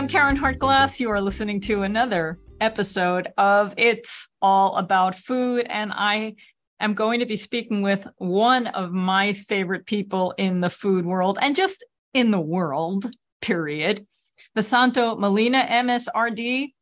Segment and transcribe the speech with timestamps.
[0.00, 0.98] I'm Caryn Hartglass.
[0.98, 5.66] You are listening to another episode of It's All About Food.
[5.68, 6.36] And I
[6.80, 11.38] am going to be speaking with one of my favorite people in the food world
[11.42, 11.84] and just
[12.14, 13.10] in the world,
[13.42, 14.06] period.
[14.56, 16.72] Vesanto Melina, MSRD.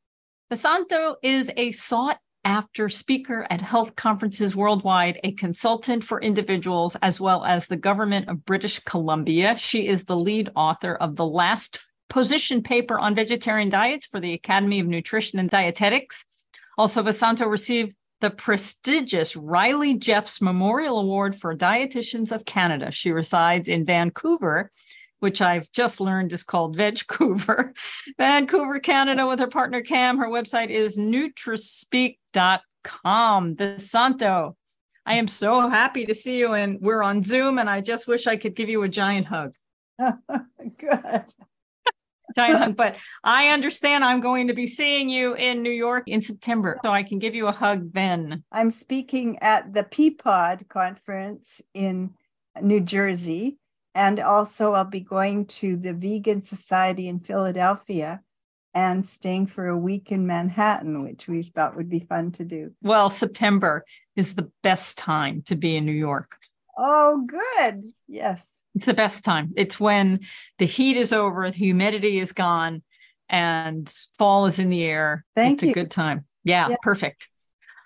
[0.52, 7.20] Vasanto is a sought after speaker at health conferences worldwide, a consultant for individuals, as
[7.20, 9.56] well as the government of British Columbia.
[9.56, 14.32] She is the lead author of The Last position paper on vegetarian diets for the
[14.32, 16.24] Academy of Nutrition and Dietetics.
[16.76, 22.90] Also, Vesanto received the prestigious Ryley Jeffs Memorial Award for Dietitians of Canada.
[22.90, 24.70] She resides in Vancouver,
[25.20, 27.72] which I've just learned is called Vancouver,
[28.18, 30.18] Vancouver, Canada, with her partner Cam.
[30.18, 33.56] Her website is nutrispeak.com.
[33.56, 34.56] Vesanto,
[35.06, 38.26] I am so happy to see you, and we're on Zoom, and I just wish
[38.26, 39.54] I could give you a giant hug.
[40.78, 41.34] Good
[42.36, 42.76] giant hug.
[42.76, 46.90] But I understand I'm going to be seeing you in New York in September, so
[46.90, 48.44] I can give you a hug then.
[48.52, 52.14] I'm speaking at the Peapod conference in
[52.60, 53.58] New Jersey.
[53.94, 58.20] And also, I'll be going to the Vegan Society in Philadelphia
[58.74, 62.72] and staying for a week in Manhattan, which we thought would be fun to do.
[62.80, 63.84] Well, September
[64.14, 66.36] is the best time to be in New York.
[66.76, 67.86] Oh, good.
[68.06, 68.57] Yes.
[68.74, 69.52] It's the best time.
[69.56, 70.20] It's when
[70.58, 72.82] the heat is over, the humidity is gone,
[73.28, 75.24] and fall is in the air.
[75.34, 75.70] Thank it's you.
[75.70, 76.26] a good time.
[76.44, 77.28] Yeah, yeah, perfect.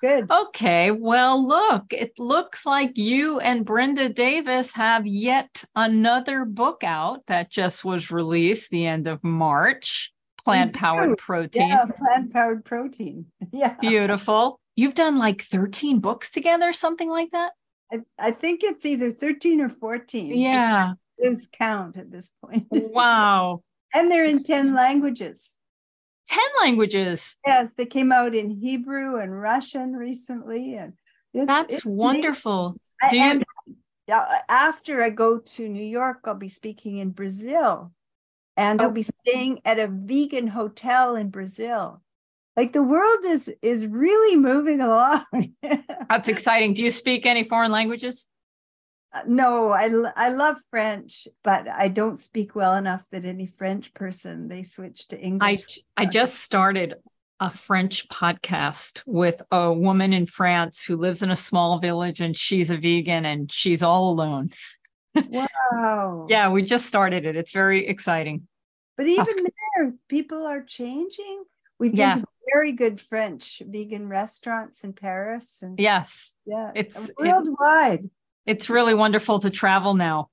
[0.03, 0.31] Good.
[0.31, 0.91] Okay.
[0.91, 7.51] Well, look, it looks like you and Brenda Davis have yet another book out that
[7.51, 10.13] just was released the end of March.
[10.45, 11.69] Plant powered protein.
[11.69, 13.27] Yeah, plant powered protein.
[13.53, 13.77] Yeah.
[13.81, 14.59] Beautiful.
[14.75, 17.53] You've done like 13 books together, something like that?
[17.93, 20.35] I, I think it's either 13 or 14.
[20.35, 20.95] Yeah.
[21.19, 22.67] Lose count at this point.
[22.71, 23.63] Wow.
[23.95, 25.55] and they're in 10 languages.
[26.27, 27.37] 10 languages.
[27.47, 30.75] Yes, they came out in Hebrew and Russian recently.
[30.75, 30.95] And
[31.35, 32.77] that's it's wonderful.
[33.11, 33.45] Do you- and
[34.49, 37.93] after I go to New York, I'll be speaking in Brazil
[38.57, 38.85] and oh.
[38.85, 42.02] I'll be staying at a vegan hotel in Brazil
[42.57, 45.25] like the world is is really moving along.
[46.09, 46.75] That's exciting.
[46.75, 48.29] Do you speak any foreign languages?
[49.15, 53.93] Uh, no I, I love french but i don't speak well enough that any french
[53.93, 55.81] person they switch to english.
[55.99, 56.95] i i just started
[57.39, 62.35] a french podcast with a woman in france who lives in a small village and
[62.35, 64.51] she's a vegan and she's all alone.
[65.15, 66.27] Wow.
[66.31, 67.37] Yeah we just started it.
[67.37, 68.49] It's very exciting.
[68.97, 69.47] But even
[69.77, 71.45] there people are changing
[71.83, 72.15] We've yeah.
[72.15, 75.59] been to very good French vegan restaurants in Paris.
[75.63, 76.37] And yes.
[76.47, 76.71] Yeah.
[76.77, 78.05] It's worldwide.
[78.05, 78.11] It's,
[78.47, 80.29] it's really wonderful to travel now.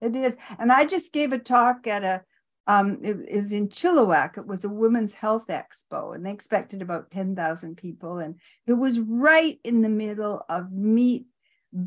[0.00, 0.38] It is.
[0.58, 2.22] And I just gave a talk at a
[2.66, 4.38] um, it, it, was in Chilliwack.
[4.38, 8.18] It was a women's health expo, and they expected about 10,000 people.
[8.18, 8.36] And
[8.66, 11.26] it was right in the middle of meat,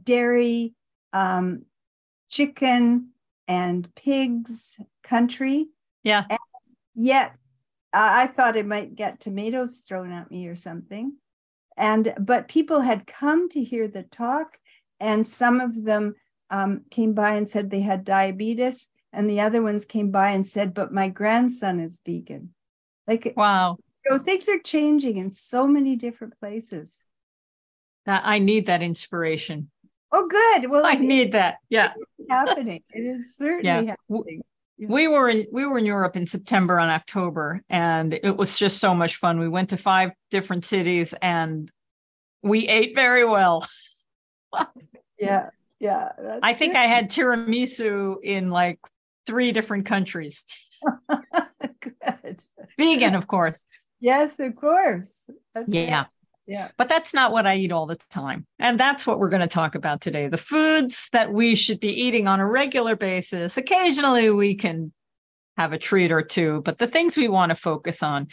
[0.03, 0.75] dairy,
[1.13, 1.63] um,
[2.29, 3.09] chicken,
[3.47, 5.69] and pigs country.
[6.03, 6.25] Yeah.
[6.29, 6.39] And
[6.93, 7.37] yet
[7.93, 11.17] I thought I might get tomatoes thrown at me or something.
[11.77, 14.57] And but people had come to hear the talk,
[14.99, 16.15] and some of them
[16.49, 20.45] um, came by and said they had diabetes, and the other ones came by and
[20.45, 22.53] said, "But my grandson is vegan."
[23.07, 27.01] Like wow, you know, things are changing in so many different places.
[28.05, 29.71] I need that inspiration.
[30.11, 30.69] Oh, good.
[30.69, 31.55] Well, I need that.
[31.69, 31.93] Yeah,
[32.29, 32.83] happening.
[32.91, 33.95] It is certainly yeah.
[34.09, 34.43] happening
[34.79, 38.79] we were in we were in Europe in September and October, and it was just
[38.79, 39.39] so much fun.
[39.39, 41.69] We went to five different cities, and
[42.41, 43.67] we ate very well.
[45.19, 46.09] yeah, yeah.
[46.41, 46.79] I think good.
[46.79, 48.79] I had tiramisu in like
[49.25, 50.43] three different countries.
[51.79, 52.43] good.
[52.77, 53.65] Vegan, of course.
[53.99, 55.29] Yes, of course.
[55.53, 56.03] That's yeah.
[56.03, 56.09] Good.
[56.45, 56.69] Yeah.
[56.77, 58.45] But that's not what I eat all the time.
[58.59, 62.01] And that's what we're going to talk about today the foods that we should be
[62.01, 63.57] eating on a regular basis.
[63.57, 64.91] Occasionally we can
[65.57, 68.27] have a treat or two, but the things we want to focus on.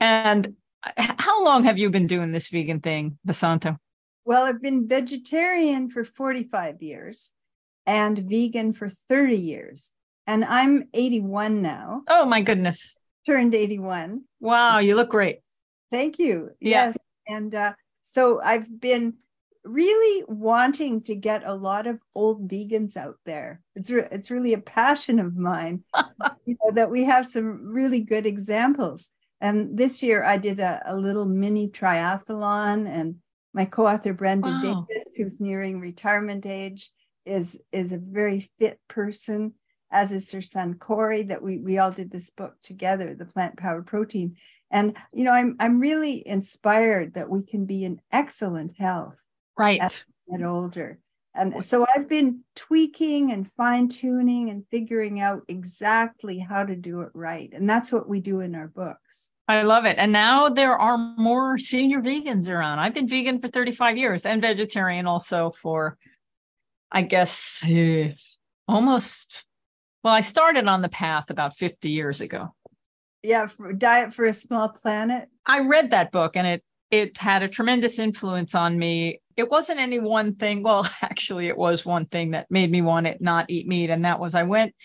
[0.00, 3.76] And uh, how long have you been doing this vegan thing, Vesanto?
[4.24, 7.32] Well, I've been vegetarian for 45 years
[7.86, 9.92] and vegan for 30 years.
[10.26, 12.02] And I'm 81 now.
[12.08, 12.98] Oh, my goodness.
[13.26, 14.24] Turned 81.
[14.40, 15.38] Wow, you look great.
[15.92, 16.50] Thank you.
[16.58, 16.86] Yeah.
[16.86, 16.98] Yes.
[17.28, 19.14] And uh, so I've been
[19.64, 23.60] really wanting to get a lot of old vegans out there.
[23.74, 25.82] It's re- it's really a passion of mine
[26.46, 29.10] you know, that we have some really good examples.
[29.40, 33.16] And this year I did a, a little mini triathlon, and
[33.52, 34.86] my co-author Brenda wow.
[34.88, 36.90] Davis, who's nearing retirement age,
[37.26, 39.52] is is a very fit person,
[39.90, 43.58] as is her son Corey, that we we all did this book together, the plant
[43.58, 44.36] powered protein.
[44.70, 49.16] And you know, I'm I'm really inspired that we can be in excellent health,
[49.56, 50.98] right, as we get older.
[51.36, 57.02] And so I've been tweaking and fine tuning and figuring out exactly how to do
[57.02, 57.50] it right.
[57.52, 59.30] And that's what we do in our books.
[59.48, 59.96] I love it.
[59.98, 62.78] And now there are more senior vegans around.
[62.78, 65.96] I've been vegan for 35 years and vegetarian also for,
[66.90, 68.08] I guess, uh,
[68.66, 69.44] almost,
[70.02, 72.54] well, I started on the path about 50 years ago.
[73.26, 75.28] Yeah, for Diet for a Small Planet.
[75.44, 76.62] I read that book and it
[76.92, 79.20] it had a tremendous influence on me.
[79.36, 80.62] It wasn't any one thing.
[80.62, 83.90] Well, actually, it was one thing that made me want to not eat meat.
[83.90, 84.76] And that was I went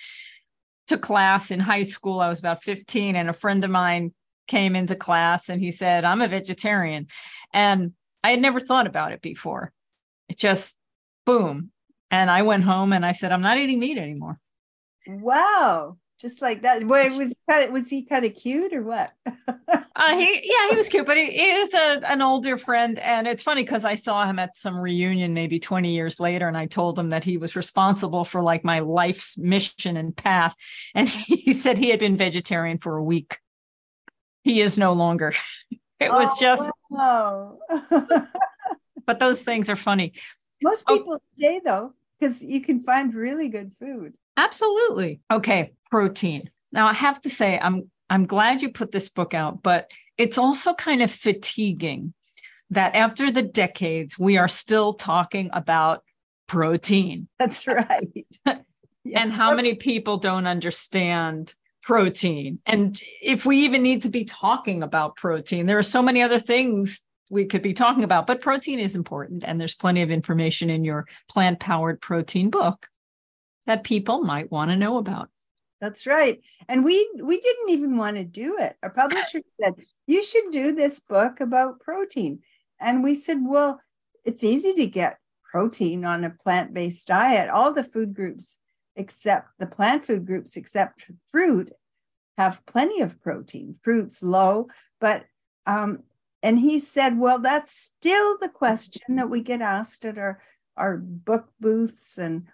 [0.88, 2.20] to class in high school.
[2.20, 4.12] I was about 15, and a friend of mine
[4.48, 7.08] came into class and he said, I'm a vegetarian.
[7.54, 7.94] And
[8.24, 9.72] I had never thought about it before.
[10.30, 10.78] It just
[11.28, 11.70] boom.
[12.10, 14.40] And I went home and I said, I'm not eating meat anymore.
[15.08, 16.86] Wow just like that.
[16.86, 19.12] Wait, was kind of was he kind of cute or what?
[19.26, 23.28] uh, he yeah, he was cute, but he, he was a, an older friend, and
[23.28, 26.68] it's funny because I saw him at some reunion maybe twenty years later, and I
[26.68, 30.56] told him that he was responsible for like my life's mission and path,
[30.94, 33.40] and he said he had been vegetarian for a week.
[34.44, 35.34] He is no longer.
[36.00, 36.72] It was oh, just.
[36.90, 37.60] Wow.
[39.06, 40.14] but those things are funny.
[40.64, 40.98] Most oh.
[40.98, 44.16] people oh, stay though, because you can find really good food.
[44.38, 45.22] Absolutely.
[45.32, 46.50] Okay, protein.
[46.72, 50.38] Now I have to say I'm I'm glad you put this book out, but it's
[50.38, 52.14] also kind of fatiguing
[52.70, 56.04] that after the decades we are still talking about
[56.48, 57.28] protein.
[57.40, 58.26] That's right.
[58.46, 58.60] yeah.
[59.16, 62.60] And how many people don't understand protein?
[62.68, 66.38] And if we even need to be talking about protein, there are so many other
[66.38, 67.02] things
[67.32, 69.44] we could be talking about, but protein is important.
[69.44, 72.86] And there's plenty of information in your plant powered protein book
[73.72, 75.30] that people might want to know about.
[75.80, 76.44] That's right.
[76.68, 78.76] And we we didn't even want to do it.
[78.84, 79.76] Our publisher said,
[80.08, 82.42] "You should do this book about protein."
[82.80, 83.80] And we said, "Well,
[84.26, 85.18] it's easy to get
[85.50, 87.50] protein on a plant-based diet.
[87.50, 88.58] All the food groups
[88.98, 91.72] except the plant food groups except fruit
[92.38, 93.76] have plenty of protein.
[93.84, 94.68] Fruit's low,
[95.00, 95.26] but
[95.66, 96.04] um
[96.44, 100.42] and he said, "Well, that's still the question that we get asked at our
[100.76, 102.48] our book booths and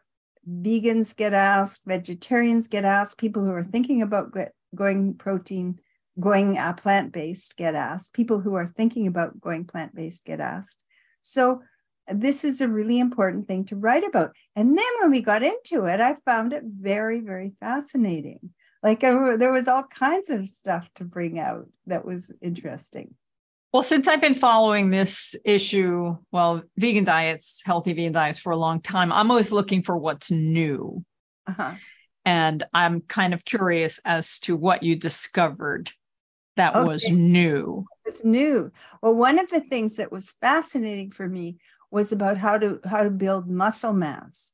[0.47, 4.35] vegans get asked, vegetarians get asked, people who are thinking about
[4.75, 5.79] going protein,
[6.19, 10.39] going uh, plant based get asked, people who are thinking about going plant based get
[10.39, 10.83] asked.
[11.21, 11.61] So,
[12.09, 14.33] this is a really important thing to write about.
[14.55, 18.39] And then when we got into it, I found it very, very fascinating.
[18.81, 23.13] Like I, there was all kinds of stuff to bring out that was interesting.
[23.77, 28.57] Well, since I've been following this issue, well, vegan diets, healthy vegan diets for a
[28.57, 31.05] long time, I'm always looking for what's new.
[31.45, 31.75] Uh-huh.
[32.25, 35.91] And I'm kind of curious as to what you discovered
[36.55, 36.87] that okay.
[36.87, 37.85] was new.
[38.03, 38.71] It's new.
[39.03, 41.57] Well, one of the things that was fascinating for me
[41.91, 44.53] was about how to how to build muscle mass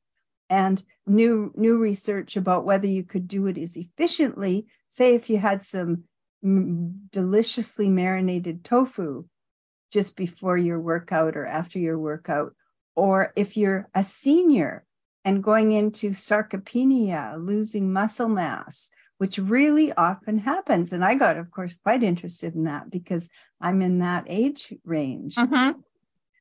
[0.49, 5.37] and new new research about whether you could do it as efficiently say if you
[5.37, 6.03] had some
[6.43, 9.25] deliciously marinated tofu
[9.91, 12.53] just before your workout or after your workout.
[12.95, 14.85] Or if you're a senior
[15.25, 20.91] and going into sarcopenia, losing muscle mass, which really often happens.
[20.91, 23.29] And I got, of course, quite interested in that because
[23.61, 25.35] I'm in that age range.
[25.35, 25.79] Mm-hmm.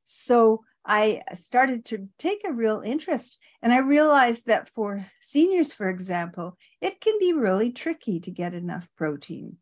[0.03, 3.39] So I started to take a real interest.
[3.63, 8.53] And I realized that for seniors, for example, it can be really tricky to get
[8.53, 9.59] enough protein.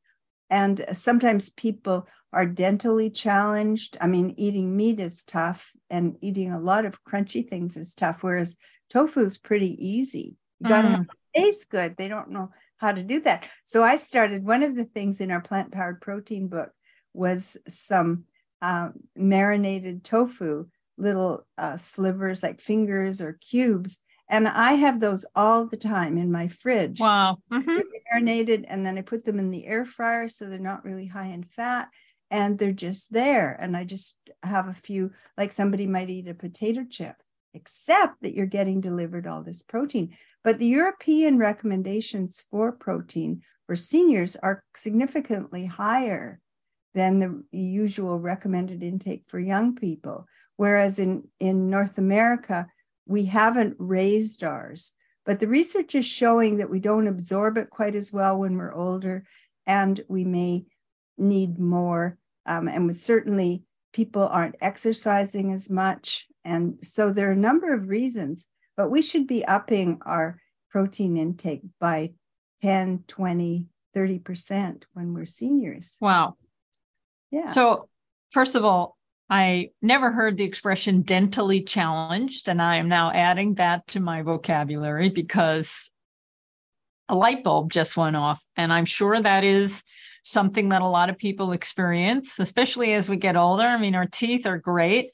[0.51, 3.97] And sometimes people are dentally challenged.
[4.01, 8.23] I mean, eating meat is tough, and eating a lot of crunchy things is tough,
[8.23, 8.57] whereas
[8.89, 10.37] tofu is pretty easy.
[10.61, 11.07] You got to mm.
[11.35, 11.97] taste good.
[11.97, 13.47] They don't know how to do that.
[13.65, 16.71] So I started one of the things in our plant powered protein book
[17.13, 18.25] was some
[18.63, 20.67] uh, marinated tofu,
[20.97, 24.01] little uh, slivers like fingers or cubes
[24.31, 27.01] and I have those all the time in my fridge.
[27.01, 27.39] Wow.
[27.53, 27.81] Mm-hmm.
[28.13, 31.27] Marinated, and then I put them in the air fryer so they're not really high
[31.27, 31.89] in fat
[32.31, 33.59] and they're just there.
[33.61, 37.17] And I just have a few, like somebody might eat a potato chip,
[37.55, 40.17] except that you're getting delivered all this protein.
[40.45, 46.41] But the European recommendations for protein for seniors are significantly higher
[46.95, 50.27] than the usual recommended intake for young people.
[50.57, 52.69] Whereas in, in North America,
[53.07, 54.95] we haven't raised ours.
[55.27, 58.75] But the research is showing that we don't absorb it quite as well when we're
[58.75, 59.25] older,
[59.67, 60.65] and we may
[61.19, 62.19] need more.
[62.47, 66.27] Um, and certainly, people aren't exercising as much.
[66.45, 70.41] And so, there are a number of reasons, but we should be upping our
[70.71, 72.13] protein intake by
[72.63, 75.97] 10, 20, 30% when we're seniors.
[76.01, 76.37] Wow.
[77.31, 77.47] Yeah.
[77.47, 77.77] So,
[78.31, 78.97] first of all,
[79.31, 84.23] I never heard the expression dentally challenged, and I am now adding that to my
[84.23, 85.93] vocabulary because
[87.09, 88.45] a light bulb just went off.
[88.57, 89.85] And I'm sure that is
[90.25, 93.63] something that a lot of people experience, especially as we get older.
[93.63, 95.13] I mean, our teeth are great,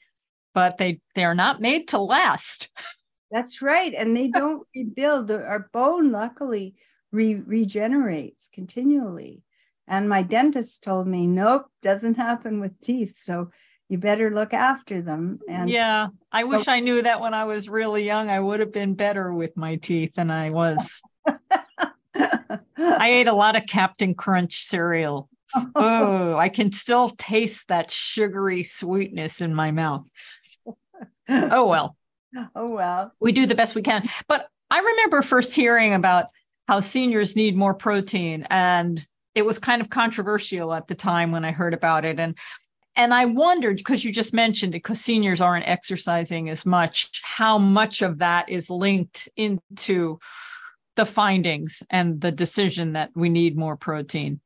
[0.55, 2.69] but they they are not made to last.
[3.31, 5.29] That's right, and they don't rebuild.
[5.29, 6.73] Our bone, luckily,
[7.11, 9.43] re- regenerates continually.
[9.87, 13.17] And my dentist told me, nope, doesn't happen with teeth.
[13.17, 13.51] So
[13.89, 15.39] you better look after them.
[15.47, 18.29] And yeah, I wish so- I knew that when I was really young.
[18.29, 21.01] I would have been better with my teeth than I was.
[22.15, 25.29] I ate a lot of Captain Crunch cereal.
[25.75, 30.09] oh, I can still taste that sugary sweetness in my mouth.
[31.29, 31.95] Oh, well.
[32.55, 33.13] Oh, well.
[33.19, 34.07] We do the best we can.
[34.27, 36.27] But I remember first hearing about
[36.67, 38.45] how seniors need more protein.
[38.49, 42.19] And it was kind of controversial at the time when I heard about it.
[42.19, 42.37] And
[42.97, 47.57] and I wondered because you just mentioned it, because seniors aren't exercising as much, how
[47.57, 50.19] much of that is linked into
[50.95, 54.41] the findings and the decision that we need more protein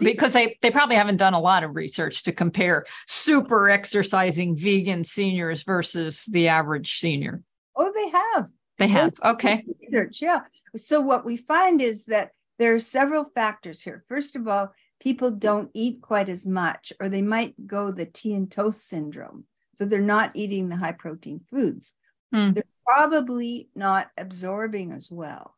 [0.00, 5.04] because they, they probably haven't done a lot of research to compare super exercising vegan
[5.04, 7.42] seniors versus the average senior.
[7.76, 8.48] Oh, they have.
[8.78, 9.14] They have.
[9.24, 9.64] Okay.
[9.82, 10.40] Research, yeah.
[10.76, 14.04] So what we find is that there are several factors here.
[14.08, 18.34] First of all, people don't eat quite as much, or they might go the tea
[18.34, 19.44] and toast syndrome.
[19.74, 21.94] So they're not eating the high protein foods.
[22.32, 22.52] Hmm.
[22.52, 25.54] They're probably not absorbing as well.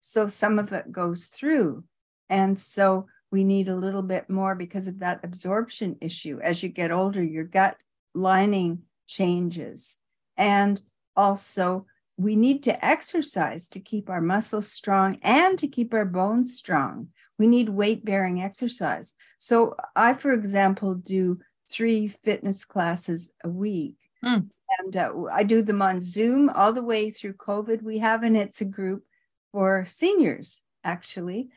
[0.00, 1.84] So some of it goes through.
[2.28, 6.40] And so we need a little bit more because of that absorption issue.
[6.42, 7.76] As you get older, your gut
[8.14, 9.98] lining changes.
[10.36, 10.80] And
[11.16, 16.56] also, we need to exercise to keep our muscles strong and to keep our bones
[16.56, 17.08] strong.
[17.38, 19.14] We need weight bearing exercise.
[19.38, 23.96] So, I, for example, do three fitness classes a week.
[24.24, 24.48] Mm.
[24.78, 27.82] And uh, I do them on Zoom all the way through COVID.
[27.82, 29.04] We have an It's a group
[29.52, 31.50] for seniors, actually.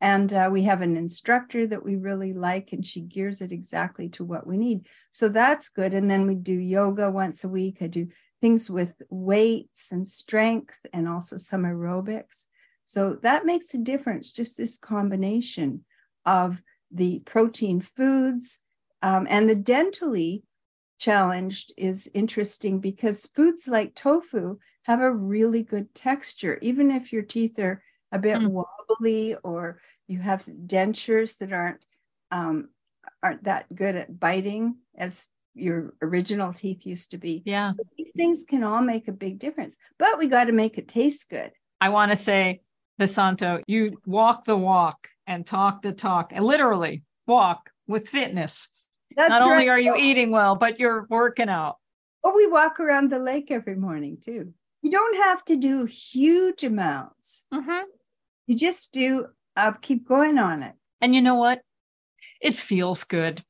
[0.00, 4.08] And uh, we have an instructor that we really like, and she gears it exactly
[4.10, 4.86] to what we need.
[5.10, 5.94] So that's good.
[5.94, 7.78] And then we do yoga once a week.
[7.80, 8.08] I do
[8.40, 12.44] things with weights and strength and also some aerobics.
[12.84, 15.84] So that makes a difference, just this combination
[16.24, 18.60] of the protein foods
[19.02, 20.44] um, and the dentally
[20.98, 27.22] challenged is interesting because foods like tofu have a really good texture, even if your
[27.22, 28.48] teeth are a bit mm.
[28.48, 31.84] wobbly or you have dentures that aren't
[32.30, 32.68] um,
[33.22, 37.42] aren't that good at biting as your original teeth used to be.
[37.44, 37.70] Yeah.
[37.70, 40.88] So these things can all make a big difference, but we got to make it
[40.88, 41.52] taste good.
[41.80, 42.62] I want to say,
[43.00, 48.68] Vesanto, you walk the walk and talk the talk and literally walk with fitness.
[49.16, 49.52] That's Not right.
[49.52, 51.76] only are you eating well, but you're working out.
[52.22, 54.52] Oh, we walk around the lake every morning too.
[54.82, 57.44] You don't have to do huge amounts.
[57.52, 57.84] Mm-hmm.
[58.46, 60.74] You just do, uh, keep going on it.
[61.00, 61.60] And you know what?
[62.40, 63.40] It feels good.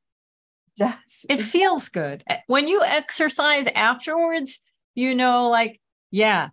[0.68, 1.26] It does.
[1.28, 2.24] It, feels good.
[2.46, 4.60] When you exercise afterwards,
[4.94, 6.48] you know, like, yeah,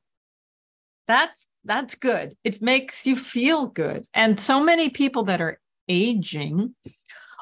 [1.12, 2.36] that's that's good.
[2.44, 4.06] It makes you feel good.
[4.14, 6.76] And so many people that are aging,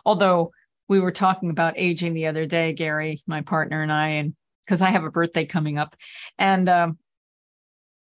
[0.06, 0.52] although
[0.88, 4.36] we were talking about aging the other day, Gary, my partner and I, and
[4.66, 5.96] because I have a birthday coming up,
[6.38, 6.98] and um,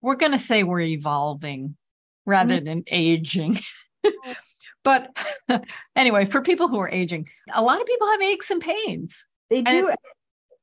[0.01, 1.77] we're going to say we're evolving
[2.25, 2.65] rather mm-hmm.
[2.65, 3.59] than aging.
[4.83, 5.15] but
[5.95, 9.23] anyway, for people who are aging, a lot of people have aches and pains.
[9.49, 9.87] They do.
[9.87, 9.97] And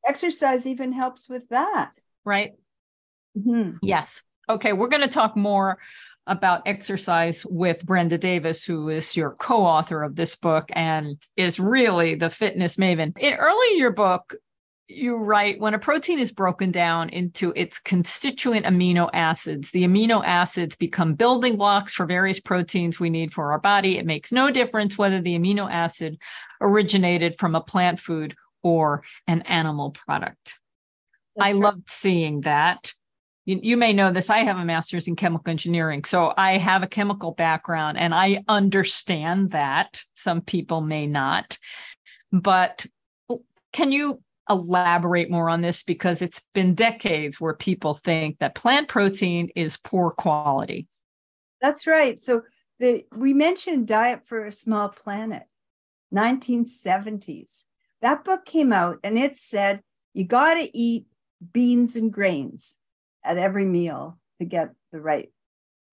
[0.07, 1.93] Exercise even helps with that.
[2.25, 2.53] Right.
[3.37, 3.77] Mm-hmm.
[3.83, 4.23] Yes.
[4.51, 4.73] Okay.
[4.73, 5.79] We're going to talk more
[6.27, 11.61] about exercise with Brenda Davis, who is your co author of this book and is
[11.61, 13.17] really the fitness maven.
[13.19, 14.35] In early in your book,
[14.89, 20.21] you write when a protein is broken down into its constituent amino acids, the amino
[20.25, 23.99] acids become building blocks for various proteins we need for our body.
[23.99, 26.19] It makes no difference whether the amino acid
[26.61, 30.59] originated from a plant food or an animal product.
[31.37, 31.55] That's I right.
[31.55, 32.93] loved seeing that.
[33.51, 34.31] You, you may know this.
[34.31, 36.05] I have a master's in chemical engineering.
[36.05, 40.05] So I have a chemical background and I understand that.
[40.15, 41.59] Some people may not.
[42.31, 42.87] But
[43.73, 48.87] can you elaborate more on this because it's been decades where people think that plant
[48.87, 50.87] protein is poor quality.
[51.61, 52.21] That's right.
[52.21, 52.43] So
[52.79, 55.43] the we mentioned Diet for a Small Planet,
[56.15, 57.65] 1970s.
[58.01, 59.83] That book came out and it said
[60.15, 61.07] you got to eat
[61.53, 62.77] beans and grains
[63.25, 65.33] at every meal to get the right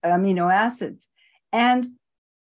[0.04, 1.08] amino acids.
[1.52, 1.86] And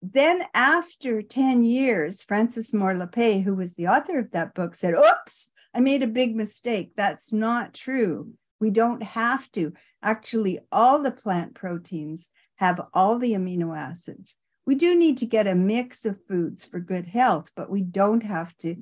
[0.02, 4.96] then after 10 years, Frances Moore Lappé, who was the author of that book, said,
[4.96, 6.92] Oops, I made a big mistake.
[6.96, 8.34] That's not true.
[8.60, 9.74] We don't have to.
[10.04, 14.36] Actually, all the plant proteins have all the amino acids.
[14.66, 18.22] We do need to get a mix of foods for good health, but we don't
[18.22, 18.76] have to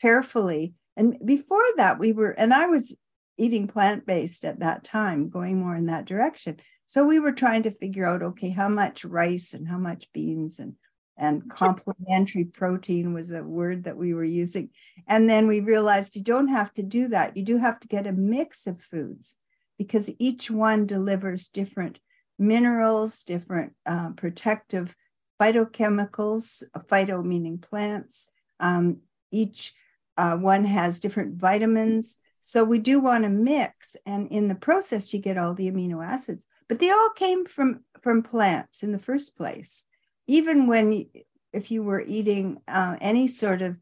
[0.00, 0.74] carefully.
[0.96, 2.96] And before that, we were, and I was
[3.38, 6.56] eating plant based at that time, going more in that direction.
[6.84, 10.58] So we were trying to figure out okay, how much rice and how much beans
[10.58, 10.74] and
[11.18, 14.68] and complementary protein was a word that we were using.
[15.08, 17.36] And then we realized you don't have to do that.
[17.36, 19.36] You do have to get a mix of foods
[19.78, 22.00] because each one delivers different
[22.38, 24.94] minerals, different uh, protective
[25.40, 28.26] phytochemicals, phyto meaning plants.
[28.60, 28.98] Um,
[29.30, 29.72] each
[30.16, 32.18] uh, one has different vitamins.
[32.46, 33.96] So we do want to mix.
[34.06, 37.80] And in the process, you get all the amino acids, but they all came from,
[38.02, 39.86] from plants in the first place
[40.26, 41.06] even when
[41.52, 43.76] if you were eating uh, any sort of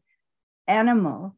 [0.67, 1.35] animal,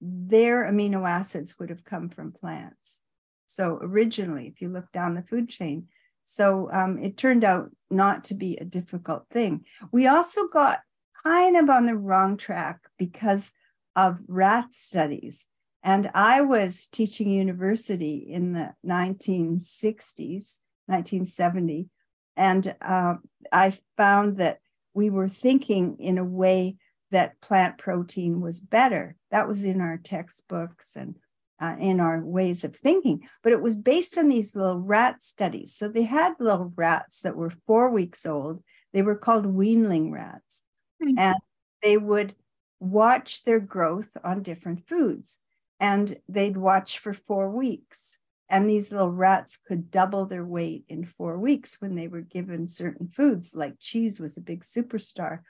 [0.00, 3.00] their amino acids would have come from plants.
[3.46, 5.88] So originally, if you look down the food chain,
[6.24, 9.64] so um, it turned out not to be a difficult thing.
[9.92, 10.80] We also got
[11.22, 13.52] kind of on the wrong track because
[13.94, 15.46] of rat studies.
[15.84, 21.90] And I was teaching university in the 1960s, 1970,
[22.36, 23.16] and uh,
[23.52, 24.60] I found that
[24.94, 26.76] we were thinking in a way
[27.10, 29.14] that plant protein was better.
[29.30, 31.16] That was in our textbooks and
[31.60, 35.74] uh, in our ways of thinking, but it was based on these little rat studies.
[35.74, 38.62] So they had little rats that were four weeks old.
[38.92, 40.62] They were called weanling rats,
[41.02, 41.18] mm-hmm.
[41.18, 41.36] and
[41.82, 42.34] they would
[42.80, 45.38] watch their growth on different foods.
[45.84, 48.18] And they'd watch for four weeks.
[48.48, 52.68] And these little rats could double their weight in four weeks when they were given
[52.68, 55.40] certain foods, like cheese was a big superstar.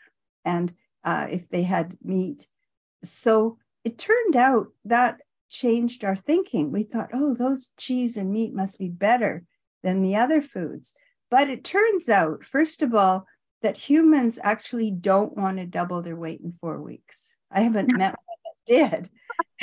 [0.44, 2.48] And uh, if they had meat.
[3.04, 5.20] So it turned out that
[5.50, 6.72] changed our thinking.
[6.72, 9.44] We thought, oh, those cheese and meat must be better
[9.84, 10.94] than the other foods.
[11.30, 13.26] But it turns out, first of all,
[13.62, 17.32] that humans actually don't want to double their weight in four weeks.
[17.52, 19.10] I haven't met one that did.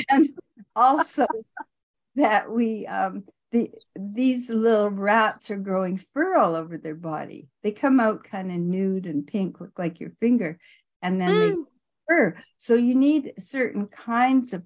[0.10, 0.30] And
[0.76, 1.26] also,
[2.16, 7.50] that we um, the these little rats are growing fur all over their body.
[7.64, 10.58] They come out kind of nude and pink, look like your finger,
[11.02, 11.50] and then mm.
[11.50, 11.56] they
[12.08, 12.36] fur.
[12.58, 14.64] So you need certain kinds of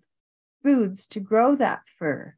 [0.64, 2.36] foods to grow that fur,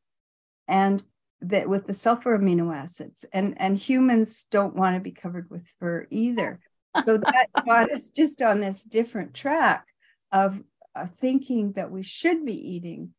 [0.68, 1.04] and
[1.42, 3.26] that with the sulfur amino acids.
[3.34, 6.60] And and humans don't want to be covered with fur either.
[7.04, 9.86] So that got us just on this different track
[10.32, 10.60] of
[10.96, 13.14] uh, thinking that we should be eating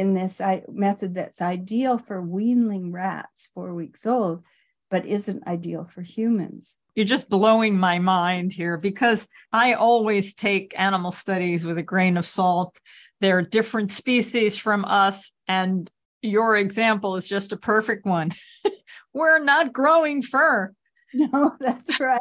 [0.00, 4.42] in this method that's ideal for weanling rats four weeks old,
[4.90, 6.78] but isn't ideal for humans.
[6.94, 12.16] You're just blowing my mind here because I always take animal studies with a grain
[12.16, 12.78] of salt.
[13.20, 15.88] They're different species from us, and
[16.22, 18.32] your example is just a perfect one.
[19.12, 20.72] We're not growing fur.
[21.12, 22.20] No, that's right.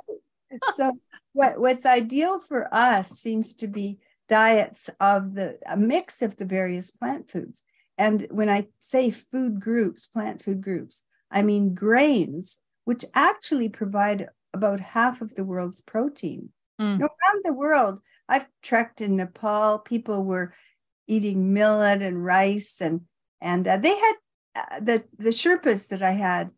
[0.74, 0.94] so,
[1.34, 6.46] what, what's ideal for us seems to be diets of the a mix of the
[6.46, 7.64] various plant foods.
[8.00, 14.30] And when I say food groups, plant food groups, I mean grains, which actually provide
[14.54, 16.50] about half of the world's protein.
[16.80, 17.02] Mm.
[17.02, 19.80] around the world, I've trekked in Nepal.
[19.80, 20.54] People were
[21.08, 23.02] eating millet and rice, and
[23.42, 24.14] and uh, they had
[24.56, 26.52] uh, the the Sherpas that I had,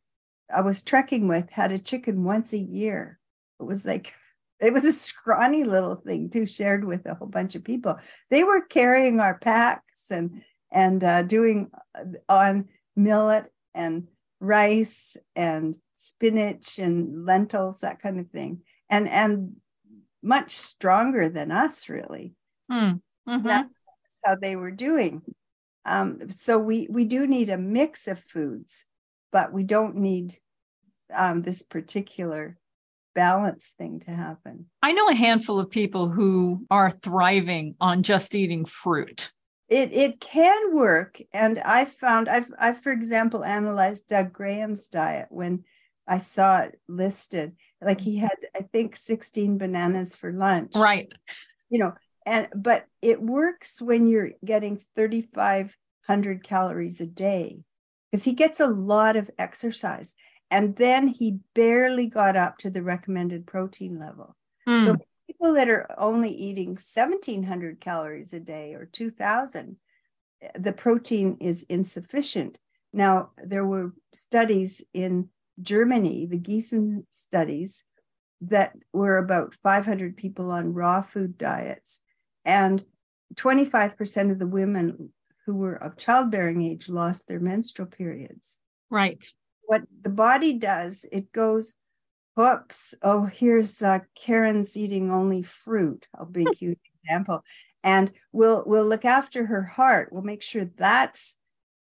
[0.54, 3.20] I was trekking with, had a chicken once a year.
[3.60, 4.14] It was like
[4.60, 7.98] it was a scrawny little thing too, shared with a whole bunch of people.
[8.30, 14.08] They were carrying our packs and and uh, doing uh, on millet and
[14.40, 19.56] rice and spinach and lentils, that kind of thing, and and
[20.24, 22.34] much stronger than us, really.
[22.72, 23.02] Mm.
[23.28, 23.48] Mm-hmm.
[23.48, 23.70] That's
[24.24, 25.22] how they were doing.
[25.86, 28.86] Um, so we we do need a mix of foods,
[29.32, 30.38] but we don't need
[31.14, 32.58] um, this particular
[33.14, 34.68] balance thing to happen.
[34.82, 39.32] I know a handful of people who are thriving on just eating fruit.
[39.72, 45.28] It it can work, and I found I've I for example analyzed Doug Graham's diet
[45.30, 45.64] when
[46.06, 47.54] I saw it listed.
[47.82, 50.74] Like he had I think sixteen bananas for lunch.
[50.76, 51.10] Right.
[51.70, 51.94] You know,
[52.26, 55.74] and but it works when you're getting thirty five
[56.06, 57.64] hundred calories a day
[58.12, 60.16] because he gets a lot of exercise
[60.50, 64.36] and then he barely got up to the recommended protein level.
[64.68, 64.84] Mm.
[64.84, 65.02] So hmm.
[65.42, 69.76] People that are only eating 1700 calories a day or 2000,
[70.42, 72.60] eh, the protein is insufficient.
[72.94, 75.30] Now, there were studies in
[75.62, 77.86] Germany, the Gießen studies,
[78.42, 82.02] that were about 500 people on raw food diets.
[82.46, 82.84] And
[83.36, 85.12] 25% of the women
[85.46, 88.60] who were of childbearing age lost their menstrual periods.
[88.90, 89.24] Right.
[89.64, 91.76] What the body does, it goes,
[92.36, 96.08] whoops, oh, here's uh, Caryn's eating only fruit.
[96.18, 97.44] I'll make you an example.
[97.84, 100.10] And we'll we'll look after her heart.
[100.12, 101.38] We'll make sure that's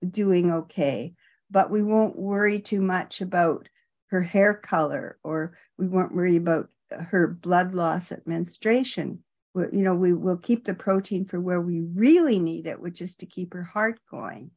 [0.08, 1.14] doing okay,
[1.50, 3.68] but we won't worry too much about
[4.06, 9.22] her hair color or we won't worry about her blood loss at menstruation.
[9.54, 13.02] We, you know, we will keep the protein for where we really need it, which
[13.02, 14.50] is to keep her heart going,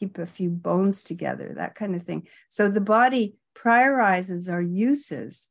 [0.00, 2.26] keep a few bones together, that kind of thing.
[2.48, 5.48] So the body prioritizes our uses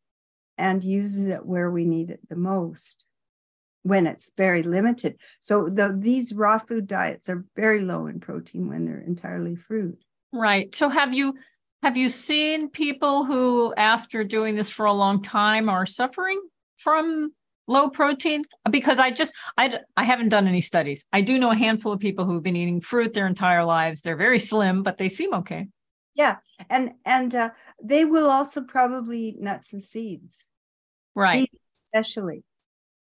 [0.57, 3.05] and uses it where we need it the most
[3.83, 5.19] when it's very limited.
[5.39, 10.03] So the, these raw food diets are very low in protein when they're entirely fruit.
[10.31, 10.73] Right.
[10.75, 11.35] So have you
[11.83, 16.39] have you seen people who after doing this for a long time are suffering
[16.77, 17.33] from
[17.67, 18.43] low protein?
[18.69, 21.05] Because I just I I haven't done any studies.
[21.11, 24.01] I do know a handful of people who've been eating fruit their entire lives.
[24.01, 25.67] They're very slim, but they seem okay.
[26.15, 26.37] Yeah.
[26.69, 27.49] And and uh,
[27.81, 30.47] they will also probably eat nuts and seeds.
[31.15, 31.49] Right.
[31.49, 32.43] Seeds especially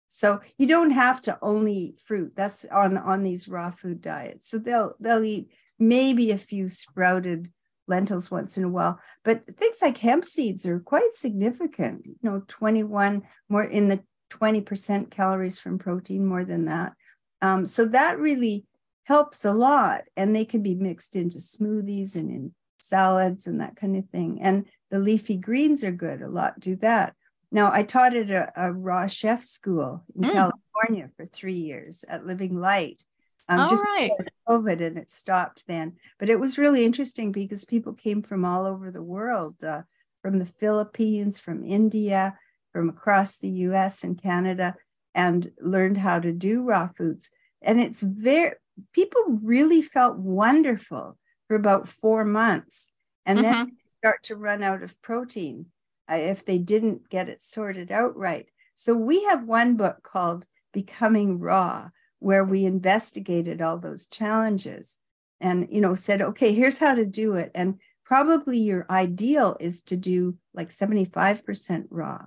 [0.08, 2.32] so you don't have to only eat fruit.
[2.36, 4.48] That's on on these raw food diets.
[4.48, 7.52] So they'll they'll eat maybe a few sprouted
[7.88, 12.06] lentils once in a while, but things like hemp seeds are quite significant.
[12.06, 16.94] You know, 21 more in the 20% calories from protein, more than that.
[17.42, 18.64] Um, so that really
[19.04, 20.02] helps a lot.
[20.16, 24.40] And they can be mixed into smoothies and in salads and that kind of thing.
[24.42, 26.22] And the leafy greens are good.
[26.22, 27.14] A lot do that.
[27.50, 30.32] Now, I taught at a, a raw chef school in mm.
[30.32, 33.04] California for three years at Living Light.
[33.48, 34.10] Um, All just right.
[34.48, 35.94] COVID and it stopped then.
[36.18, 39.82] But it was really interesting because people came from all over the world, uh,
[40.20, 42.36] from the Philippines, from India,
[42.72, 44.74] from across the US and Canada,
[45.14, 47.30] and learned how to do raw foods.
[47.62, 48.52] And it's very,
[48.92, 51.16] people really felt wonderful
[51.48, 52.92] for about four months.
[53.24, 53.52] And mm-hmm.
[53.52, 55.66] then start to run out of protein
[56.08, 58.46] if they didn't get it sorted out right.
[58.74, 64.98] So we have one book called Becoming Raw, where we investigated all those challenges
[65.40, 67.50] and you know said, okay, here's how to do it.
[67.54, 72.26] And probably your ideal is to do like 75% raw.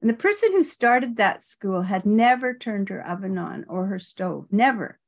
[0.00, 3.98] And the person who started that school had never turned her oven on or her
[3.98, 4.98] stove, never.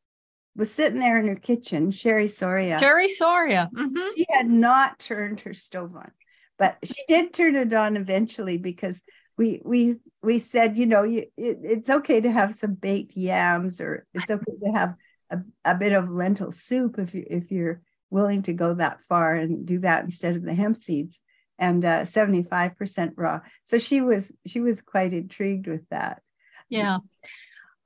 [0.57, 2.79] Was sitting there in her kitchen, Cherie Soria.
[2.79, 3.69] Cherie Soria.
[3.75, 4.09] Mm-hmm.
[4.17, 6.13] She had not turned her stove on
[6.59, 9.03] but she did turn it on eventually because
[9.37, 13.81] we we we said you know you, it, it's okay to have some baked yams
[13.81, 14.95] or it's okay to have
[15.31, 19.35] a, a bit of lentil soup if you if you're willing to go that far
[19.35, 21.21] and do that instead of the hemp seeds
[21.59, 26.23] and uh, 75% raw so she was she was quite intrigued with that
[26.69, 26.99] yeah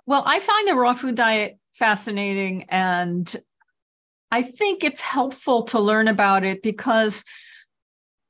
[0.08, 3.36] well i find the raw food diet fascinating and
[4.32, 7.24] i think it's helpful to learn about it because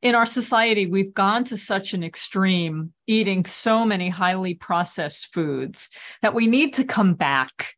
[0.00, 5.88] in our society, we've gone to such an extreme, eating so many highly processed foods
[6.22, 7.74] that we need to come back.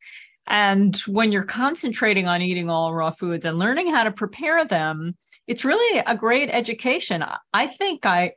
[0.47, 5.17] And when you're concentrating on eating all raw foods and learning how to prepare them,
[5.47, 7.25] it's really a great education.
[7.55, 8.33] I think I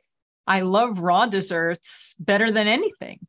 [0.46, 3.26] I love raw desserts better than anything.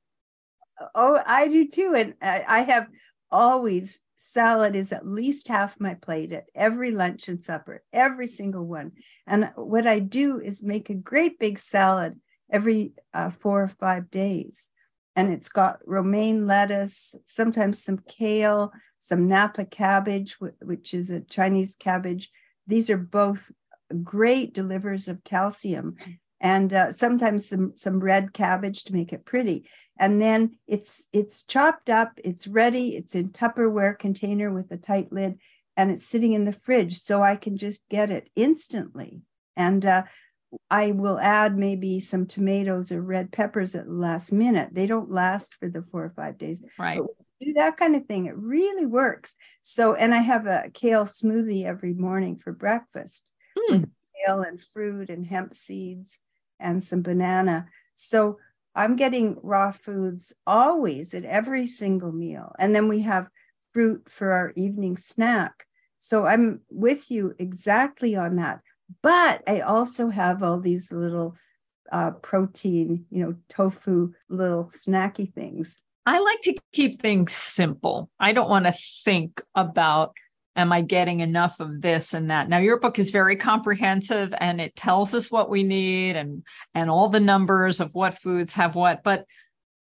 [0.93, 1.93] Oh, I do too.
[1.95, 2.87] And I have
[3.31, 8.65] always salad is at least half my plate at every lunch and supper, every single
[8.65, 8.91] one.
[9.27, 12.19] And what I do is make a great big salad
[12.51, 14.69] every uh, four or five days.
[15.15, 21.75] And it's got romaine lettuce, sometimes some kale, some Napa cabbage, which is a Chinese
[21.75, 22.31] cabbage.
[22.67, 23.51] These are both
[24.03, 25.95] great delivers of calcium
[26.45, 29.67] and uh, sometimes some some red cabbage to make it pretty.
[29.97, 35.11] And then it's it's chopped up it's ready it's in tupperware container with a tight
[35.11, 35.39] lid
[35.75, 39.23] and it's sitting in the fridge so i can just get it instantly.
[39.57, 40.03] And uh,
[40.69, 44.69] i will add maybe some tomatoes or red peppers at the last minute.
[44.71, 46.63] They don't last for the four or five days.
[46.77, 47.01] Right.
[47.41, 49.33] Do that kind of thing it really works.
[49.63, 53.81] So and i have a kale smoothie every morning for breakfast mm.
[53.81, 53.89] with
[54.27, 56.19] kale and fruit and hemp seeds
[56.59, 58.37] and some banana so
[58.75, 62.53] I'm getting raw foods always at every single meal.
[62.59, 63.29] And then we have
[63.73, 65.65] fruit for our evening snack.
[65.97, 68.59] So I'm with you exactly on that.
[69.01, 71.35] But I also have all these little
[71.91, 75.81] uh, protein, you know, tofu little snacky things.
[76.05, 78.09] I like to keep things simple.
[78.19, 80.13] I don't want to think about
[80.55, 82.49] am I getting enough of this and that?
[82.49, 86.89] Now your book is very comprehensive and it tells us what we need and and
[86.89, 89.25] all the numbers of what foods have what, but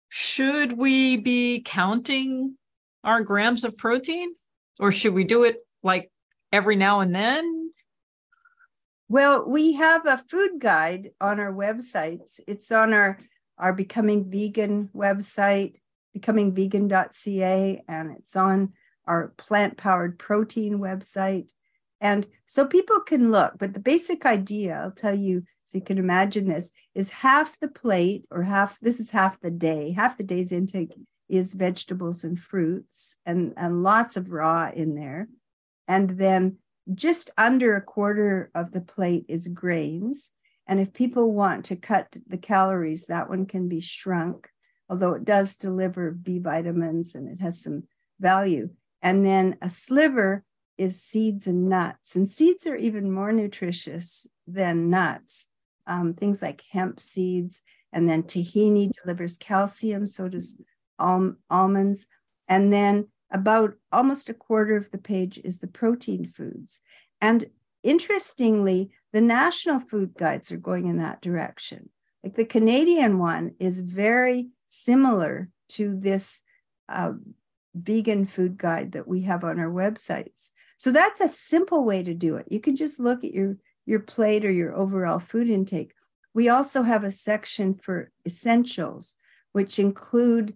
[0.08, 2.56] should we be counting
[3.04, 4.34] our grams of protein
[4.78, 6.10] or should we do it like
[6.52, 7.72] every now and then?
[9.08, 12.40] Well, we have a food guide on our websites.
[12.46, 13.18] It's on our
[13.56, 15.78] our becoming vegan website,
[16.16, 18.72] becomingvegan.ca, and it's on
[19.08, 21.50] our plant powered protein website.
[22.00, 25.98] And so people can look, but the basic idea, I'll tell you, so you can
[25.98, 30.22] imagine this, is half the plate or half, this is half the day, half the
[30.22, 30.94] day's intake
[31.28, 35.28] is vegetables and fruits and, and lots of raw in there.
[35.86, 36.58] And then
[36.94, 40.30] just under a quarter of the plate is grains.
[40.66, 44.48] And if people want to cut the calories, that one can be shrunk,
[44.88, 47.84] although it does deliver B vitamins and it has some
[48.20, 48.70] value.
[49.02, 50.44] And then a sliver
[50.76, 52.14] is seeds and nuts.
[52.14, 55.48] And seeds are even more nutritious than nuts.
[55.86, 60.56] Um, things like hemp seeds, and then tahini delivers calcium, so does
[61.00, 62.06] al- almonds.
[62.46, 66.80] And then about almost a quarter of the page is the protein foods.
[67.20, 67.46] And
[67.82, 71.88] interestingly, the national food guides are going in that direction.
[72.22, 76.42] Like the Canadian one is very similar to this
[76.88, 77.12] uh,
[77.74, 80.50] vegan food guide that we have on our websites.
[80.76, 82.46] So that's a simple way to do it.
[82.50, 85.92] You can just look at your your plate or your overall food intake.
[86.34, 89.16] We also have a section for essentials,
[89.52, 90.54] which include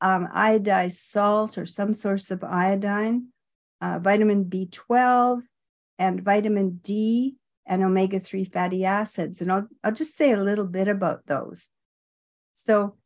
[0.00, 3.28] um, iodized salt or some source of iodine,
[3.82, 5.42] uh, vitamin B12,
[5.98, 9.40] and vitamin D and omega 3 fatty acids.
[9.40, 11.68] And I'll, I'll just say a little bit about those.
[12.52, 12.96] So,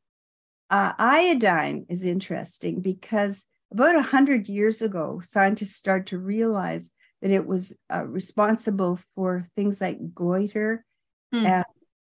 [0.71, 7.47] uh, iodine is interesting because about 100 years ago, scientists started to realize that it
[7.47, 10.85] was uh, responsible for things like goiter
[11.33, 11.45] hmm.
[11.45, 11.65] and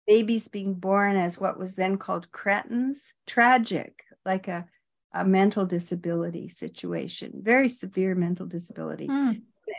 [0.07, 4.65] babies being born as what was then called cretins, tragic, like a,
[5.13, 9.07] a mental disability situation, very severe mental disability.
[9.07, 9.31] Hmm.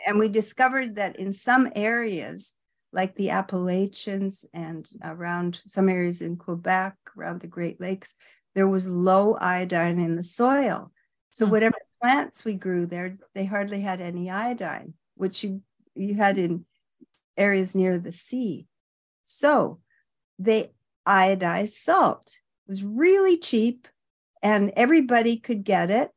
[0.05, 2.55] And we discovered that in some areas,
[2.91, 8.15] like the Appalachians and around some areas in Quebec, around the Great Lakes,
[8.55, 10.91] there was low iodine in the soil.
[11.31, 11.51] So hmm.
[11.51, 15.61] whatever plants we grew there, they hardly had any iodine, which you
[15.95, 16.65] you had in
[17.37, 18.67] areas near the sea.
[19.23, 19.79] So
[20.39, 20.71] they
[21.07, 22.37] iodized salt.
[22.67, 23.87] It was really cheap
[24.41, 26.11] and everybody could get it.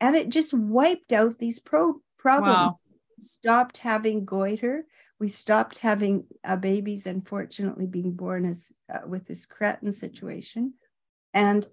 [0.00, 2.56] And it just wiped out these pro- problems.
[2.56, 2.78] Wow.
[3.18, 4.86] Stopped having goiter.
[5.18, 10.74] We stopped having uh, babies, unfortunately, being born as uh, with this cretin situation.
[11.34, 11.66] And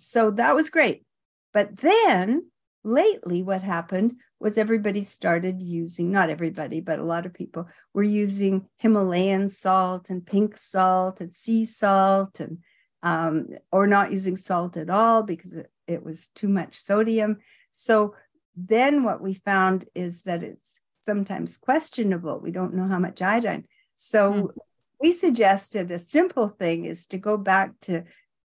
[0.00, 1.04] so that was great.
[1.52, 2.50] But then
[2.84, 8.02] lately, what happened was everybody started using, not everybody, but a lot of people were
[8.02, 12.58] using Himalayan salt and pink salt and sea salt and
[13.02, 17.38] um, or not using salt at all because it, it was too much sodium.
[17.70, 18.14] So
[18.56, 22.40] then what we found is that it's sometimes questionable.
[22.40, 23.64] We don't know how much iodine.
[23.96, 24.48] So mm.
[25.00, 28.04] we suggested a simple thing is to go back to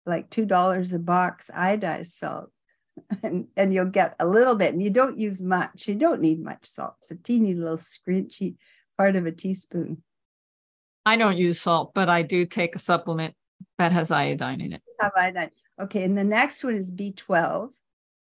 [0.06, 2.50] like $2 a box iodized salt
[3.22, 5.88] and, and you'll get a little bit and you don't use much.
[5.88, 6.96] You don't need much salt.
[7.00, 8.56] It's a teeny little scrunchy
[8.98, 10.02] part of a teaspoon.
[11.04, 13.34] I don't use salt, but I do take a supplement
[13.78, 14.82] that has iodine in it.
[15.00, 15.50] Have iodine.
[15.80, 16.04] Okay.
[16.04, 17.70] And the next one is B12.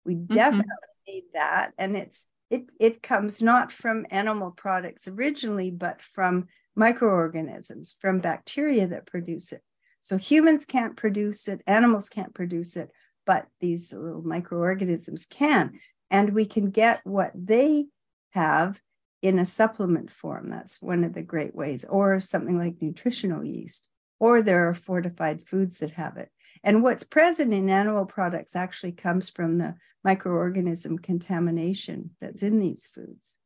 [0.04, 0.32] We mm-hmm.
[0.32, 1.12] definitely mm-hmm.
[1.12, 1.72] need that.
[1.78, 8.86] And it's it it comes not from animal products originally, but from microorganisms, from bacteria
[8.88, 9.62] that produce it.
[10.02, 12.90] So humans can't produce it, animals can't produce it,
[13.24, 15.78] but these little microorganisms can.
[16.10, 17.86] And we can get what they
[18.30, 18.82] have
[19.22, 20.50] in a supplement form.
[20.50, 23.88] That's one of the great ways, or something like nutritional yeast,
[24.18, 26.30] or there are fortified foods that have it.
[26.64, 32.88] And what's present in animal products actually comes from the microorganism contamination that's in these
[32.92, 33.38] foods.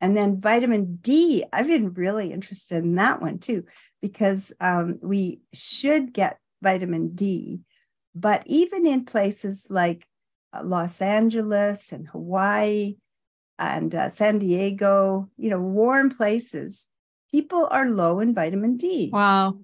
[0.00, 3.64] And then vitamin D, I've been really interested in that one too,
[4.02, 7.60] because um, we should get vitamin D.
[8.14, 10.06] But even in places like
[10.52, 12.96] uh, Los Angeles and Hawaii
[13.58, 16.90] and uh, San Diego, you know, warm places,
[17.30, 19.08] people are low in vitamin D.
[19.10, 19.58] Wow.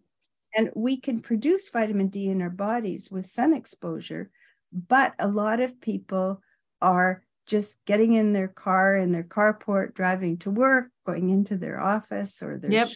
[0.55, 4.31] And we can produce vitamin D in our bodies with sun exposure,
[4.73, 6.41] but a lot of people
[6.81, 11.81] are just getting in their car in their carport, driving to work, going into their
[11.81, 12.89] office or their yep.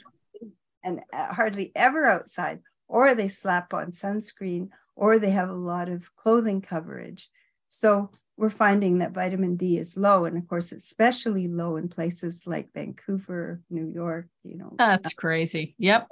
[0.83, 5.89] And uh, hardly ever outside, or they slap on sunscreen, or they have a lot
[5.89, 7.31] of clothing coverage.
[7.69, 10.25] So we're finding that vitamin D is low.
[10.25, 14.75] And of course, especially low in places like Vancouver, New York, you know.
[14.79, 15.75] That's crazy.
[15.79, 16.09] Yep.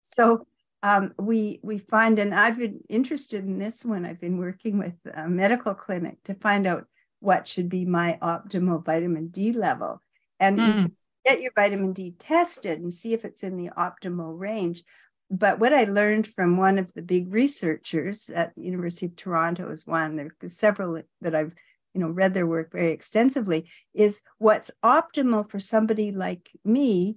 [0.00, 0.46] So
[0.82, 4.04] um, we we find, and I've been interested in this one.
[4.04, 6.86] I've been working with a medical clinic to find out
[7.20, 10.00] what should be my optimal vitamin D level.
[10.40, 10.92] And mm.
[11.24, 14.82] Get your vitamin D tested and see if it's in the optimal range.
[15.30, 19.86] But what I learned from one of the big researchers at University of Toronto is
[19.86, 21.54] one, there's several that I've
[21.94, 27.16] you know read their work very extensively, is what's optimal for somebody like me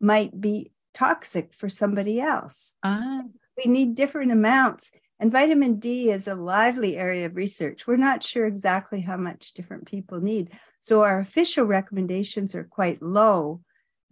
[0.00, 2.74] might be toxic for somebody else.
[2.82, 3.22] Ah.
[3.56, 4.90] We need different amounts.
[5.20, 7.86] And vitamin D is a lively area of research.
[7.86, 10.50] We're not sure exactly how much different people need.
[10.82, 13.60] So our official recommendations are quite low.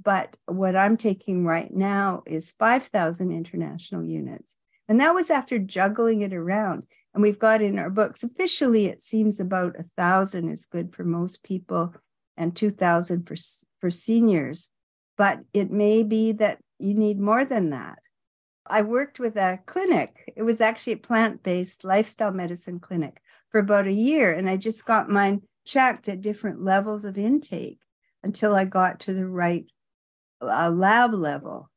[0.02, 4.54] But what I'm taking right now is 5,000 international units.
[4.88, 6.84] And that was after juggling it around.
[7.12, 11.02] And we've got in our books, officially, it seems about a thousand is good for
[11.02, 11.92] most people
[12.36, 13.34] and 2,000 for,
[13.80, 14.70] for seniors.
[15.18, 17.98] But it may be that you need more than that.
[18.64, 20.32] I worked with a clinic.
[20.36, 24.32] It was actually a plant based lifestyle medicine clinic for about a year.
[24.32, 27.78] And I just got mine checked at different levels of intake
[28.22, 29.66] until I got to the right
[30.42, 31.70] uh, lab level.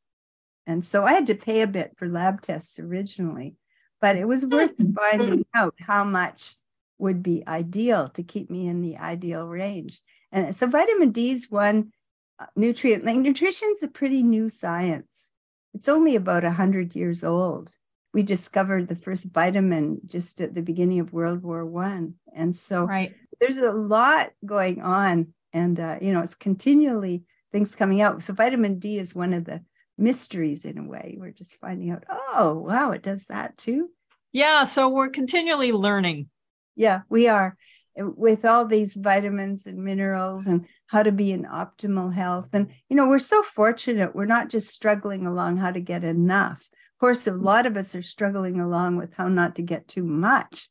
[0.66, 3.56] And so I had to pay a bit for lab tests originally,
[4.02, 6.56] but it was worth finding out how much
[6.98, 10.00] would be ideal to keep me in the ideal range.
[10.32, 11.92] And so vitamin D is one
[12.40, 13.06] uh, nutrient.
[13.06, 15.30] Like nutrition's a pretty new science.
[15.74, 17.74] It's only about 100 years old.
[18.14, 22.86] We discovered the first vitamin just at the beginning of World War One, and so
[22.86, 23.16] right.
[23.40, 28.24] There's a lot going on, and uh, you know it's continually things coming out.
[28.24, 29.64] So vitamin D is one of the
[29.98, 31.18] mysteries in a way.
[31.20, 33.90] We're just finding out, oh wow, it does that too.
[34.32, 36.30] Yeah, so we're continually learning.
[36.76, 37.56] Yeah, we are
[37.96, 42.50] with all these vitamins and minerals and how to be in optimal health.
[42.54, 44.16] And, you know, we're so fortunate.
[44.16, 46.62] We're not just struggling along how to get enough.
[46.62, 50.04] Of course, a lot of us are struggling along with how not to get too
[50.04, 50.70] much.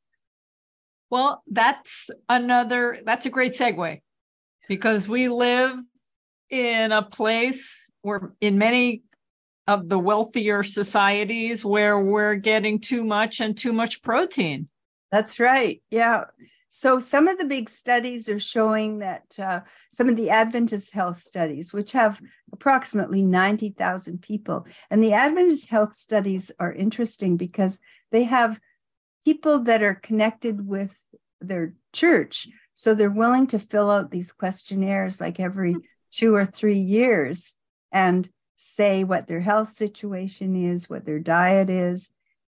[1.13, 4.01] Well, that's another, that's a great segue
[4.67, 5.77] because we live
[6.49, 9.03] in a place where, in many
[9.67, 14.71] of the wealthier societies, where we're getting too much and too much protein.
[15.11, 15.83] That's right.
[15.91, 16.25] Yeah.
[16.71, 19.61] So, some of the big studies are showing that uh,
[19.93, 22.23] some of the Adventist health studies, which have
[22.55, 27.81] approximately 90,000 people, and the Adventist health studies are interesting because
[28.13, 28.59] they have
[29.25, 30.97] people that are connected with
[31.41, 32.49] their church.
[32.75, 35.77] So, they're willing to fill out these questionnaires like every
[36.11, 37.55] two or three years
[37.91, 42.11] and say what their health situation is, what their diet is.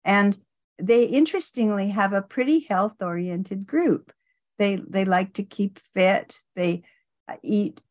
[0.03, 0.37] And
[0.77, 4.11] they interestingly have a pretty health oriented group.
[4.57, 6.41] They they like to keep fit.
[6.55, 6.83] They
[7.27, 7.81] uh, eat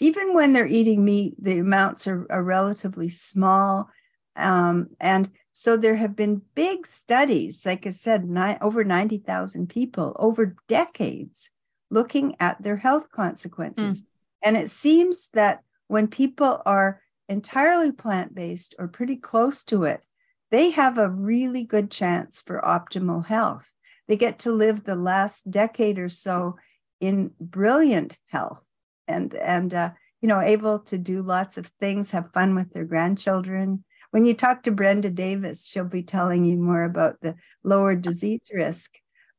[0.00, 3.88] even when they're eating meat, the amounts are, are relatively small.
[4.36, 10.16] Um, and so there have been big studies, like I said, nine, over 90,000 people
[10.18, 11.50] over decades
[11.92, 14.02] looking at their health consequences.
[14.02, 14.06] Mm.
[14.42, 20.02] And it seems that when people are entirely plant based or pretty close to it,
[20.50, 23.70] they have a really good chance for optimal health.
[24.08, 26.56] They get to live the last decade or so
[26.98, 28.60] in brilliant health
[29.06, 29.90] and and uh,
[30.20, 33.84] you know able to do lots of things, have fun with their grandchildren.
[34.14, 38.42] When you talk to Brenda Davis, she'll be telling you more about the lower disease
[38.52, 38.92] risk.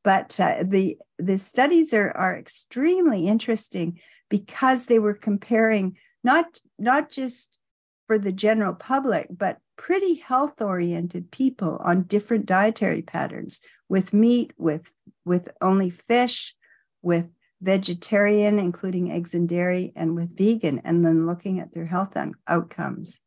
[0.04, 7.08] But uh, the the studies are are extremely interesting because they were comparing not not
[7.10, 7.58] just
[8.06, 14.52] for the general public, but pretty health oriented people on different dietary patterns with meat,
[14.58, 14.92] with,
[15.24, 16.54] with only fish,
[17.00, 17.24] with
[17.62, 22.14] vegetarian, including eggs and dairy, and with vegan, and then looking at their health
[22.46, 23.22] outcomes.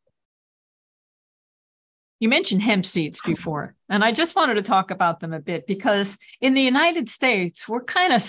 [2.20, 5.66] You mentioned hemp seeds before, and I just wanted to talk about them a bit
[5.66, 8.22] because in the United States, we're kind of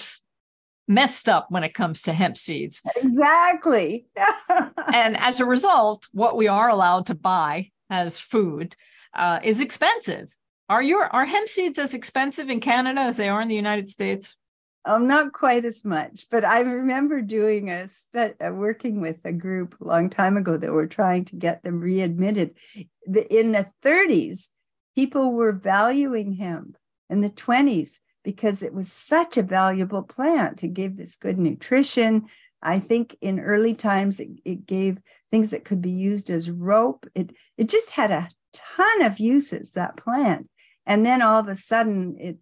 [0.87, 2.81] messed up when it comes to hemp seeds.
[2.95, 4.05] Exactly.
[4.93, 8.75] and as a result, what we are allowed to buy as food
[9.13, 10.33] uh, is expensive.
[10.69, 13.89] Are your are hemp seeds as expensive in Canada as they are in the United
[13.89, 14.37] States?
[14.83, 19.31] Um, not quite as much, but I remember doing a stud, uh, working with a
[19.31, 22.57] group a long time ago that were trying to get them readmitted.
[23.05, 24.49] The, in the 30s,
[24.95, 26.77] people were valuing hemp.
[27.11, 30.63] In the 20s, because it was such a valuable plant.
[30.63, 32.27] It gave this good nutrition.
[32.61, 34.99] I think in early times it, it gave
[35.31, 37.05] things that could be used as rope.
[37.15, 40.49] It it just had a ton of uses that plant.
[40.85, 42.37] And then all of a sudden it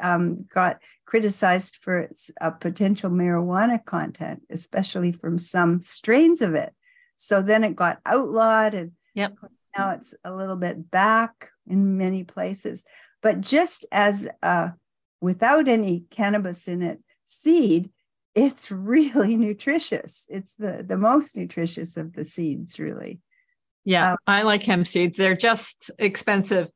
[0.00, 6.72] um, got criticized for its uh, potential marijuana content, especially from some strains of it.
[7.16, 9.34] So then it got outlawed, and yep.
[9.76, 12.84] now it's a little bit back in many places.
[13.22, 14.70] But just as uh,
[15.20, 17.90] without any cannabis in it seed,
[18.34, 20.26] it's really nutritious.
[20.28, 23.20] It's the the most nutritious of the seeds, really.
[23.84, 25.16] Yeah, um, I like hemp seeds.
[25.16, 26.70] They're just expensive.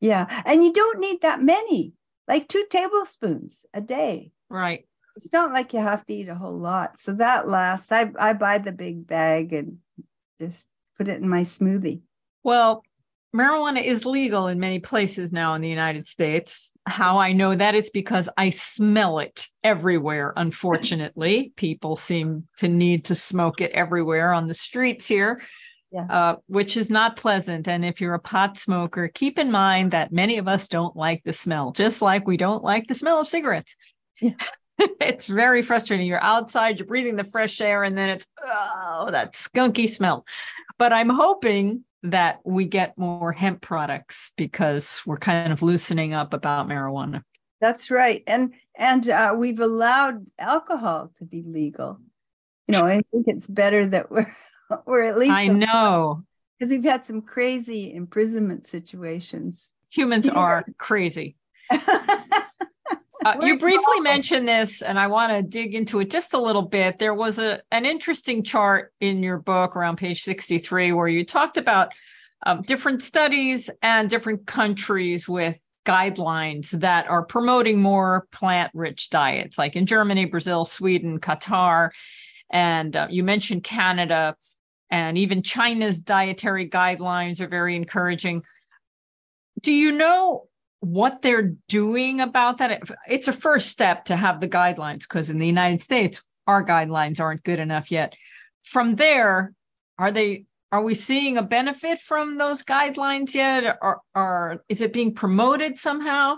[0.00, 1.94] Yeah, and you don't need that many,
[2.28, 4.32] like two tablespoons a day.
[4.48, 4.86] Right.
[5.16, 7.00] It's not like you have to eat a whole lot.
[7.00, 7.90] So that lasts.
[7.90, 9.78] I I buy the big bag and
[10.38, 12.02] just put it in my smoothie.
[12.42, 12.82] Well,
[13.34, 16.70] marijuana is legal in many places now in the United States.
[16.86, 20.34] How I know that is because I smell it everywhere.
[20.36, 25.40] Unfortunately, people seem to need to smoke it everywhere on the streets here
[25.96, 26.06] yeah.
[26.10, 27.66] uh, which is not pleasant.
[27.66, 31.22] And if you're a pot smoker, keep in mind that many of us don't like
[31.24, 33.74] the smell, just like we don't like the smell of cigarettes.
[34.20, 34.34] Yeah.
[34.78, 36.06] it's very frustrating.
[36.06, 40.26] You're outside, you're breathing the fresh air, and then it's, oh, that skunky smell.
[40.78, 46.34] But I'm hoping that we get more hemp products because we're kind of loosening up
[46.34, 47.22] about marijuana.
[47.60, 48.22] That's right.
[48.26, 51.98] And and uh, we've allowed alcohol to be legal.
[52.68, 54.30] You know, I think it's better that we're
[54.86, 56.22] or at least I know
[56.58, 59.74] because we've had some crazy imprisonment situations.
[59.90, 61.36] Humans are crazy.
[63.24, 66.62] Uh, you briefly mentioned this, and I want to dig into it just a little
[66.62, 67.00] bit.
[67.00, 71.56] There was a an interesting chart in your book around page 63 where you talked
[71.56, 71.92] about
[72.44, 79.58] um, different studies and different countries with guidelines that are promoting more plant rich diets,
[79.58, 81.90] like in Germany, Brazil, Sweden, Qatar.
[82.48, 84.36] And uh, you mentioned Canada
[84.90, 88.42] and even China's dietary guidelines are very encouraging.
[89.60, 90.48] Do you know
[90.80, 92.82] what they're doing about that?
[93.08, 97.20] It's a first step to have the guidelines because in the United States, our guidelines
[97.20, 98.14] aren't good enough yet.
[98.62, 99.52] From there,
[99.98, 104.92] are they are we seeing a benefit from those guidelines yet or, or is it
[104.92, 106.36] being promoted somehow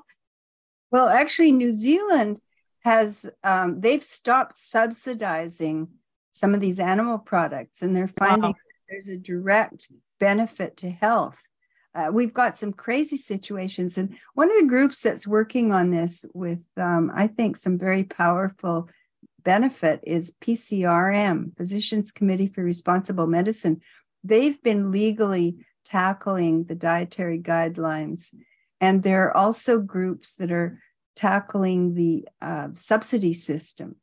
[0.90, 2.40] well actually new zealand
[2.84, 5.88] has um, they've stopped subsidizing
[6.38, 8.54] some of these animal products and they're finding wow.
[8.88, 11.40] there's a direct benefit to health.
[11.94, 13.98] Uh, we've got some crazy situations.
[13.98, 18.04] And one of the groups that's working on this with, um, I think, some very
[18.04, 18.88] powerful
[19.42, 23.80] benefit is PCRM, Physicians Committee for Responsible Medicine.
[24.22, 28.34] They've been legally tackling the dietary guidelines.
[28.80, 30.80] And there are also groups that are
[31.16, 33.96] tackling the uh, subsidy system.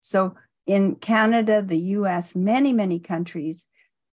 [0.00, 0.36] So
[0.66, 3.66] in Canada, the US, many, many countries,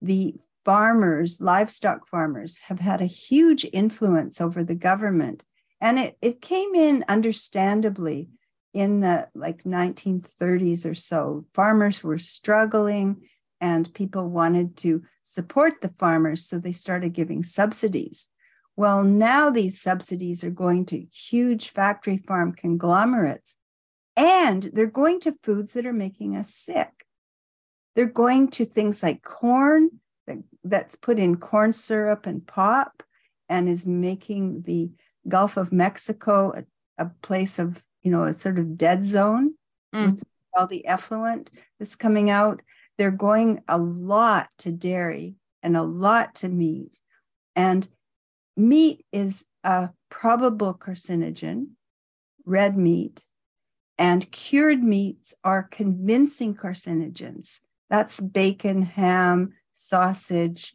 [0.03, 0.34] the
[0.64, 5.44] farmers, livestock farmers, have had a huge influence over the government.
[5.80, 8.28] And it, it came in understandably
[8.72, 11.46] in the like 1930s or so.
[11.55, 13.22] Farmers were struggling
[13.61, 18.28] and people wanted to support the farmers, so they started giving subsidies.
[18.76, 23.57] Well, now these subsidies are going to huge factory farm conglomerates
[24.20, 27.06] and they're going to foods that are making us sick.
[27.96, 29.88] They're going to things like corn
[30.26, 33.02] that, that's put in corn syrup and pop
[33.48, 34.90] and is making the
[35.26, 39.54] Gulf of Mexico a, a place of, you know, a sort of dead zone
[39.94, 40.04] mm.
[40.04, 42.60] with all the effluent that's coming out.
[42.98, 46.98] They're going a lot to dairy and a lot to meat.
[47.56, 47.88] And
[48.54, 51.68] meat is a probable carcinogen,
[52.44, 53.22] red meat,
[54.01, 57.61] and cured meats are convincing carcinogens.
[57.90, 60.74] That's bacon, ham, sausage,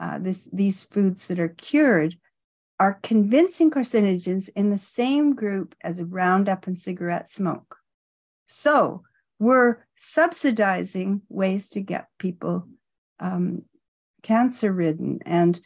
[0.00, 2.16] uh, this, these foods that are cured
[2.80, 7.76] are convincing carcinogens in the same group as Roundup and cigarette smoke.
[8.46, 9.04] So
[9.38, 12.66] we're subsidizing ways to get people
[13.20, 13.62] um,
[14.24, 15.60] cancer ridden and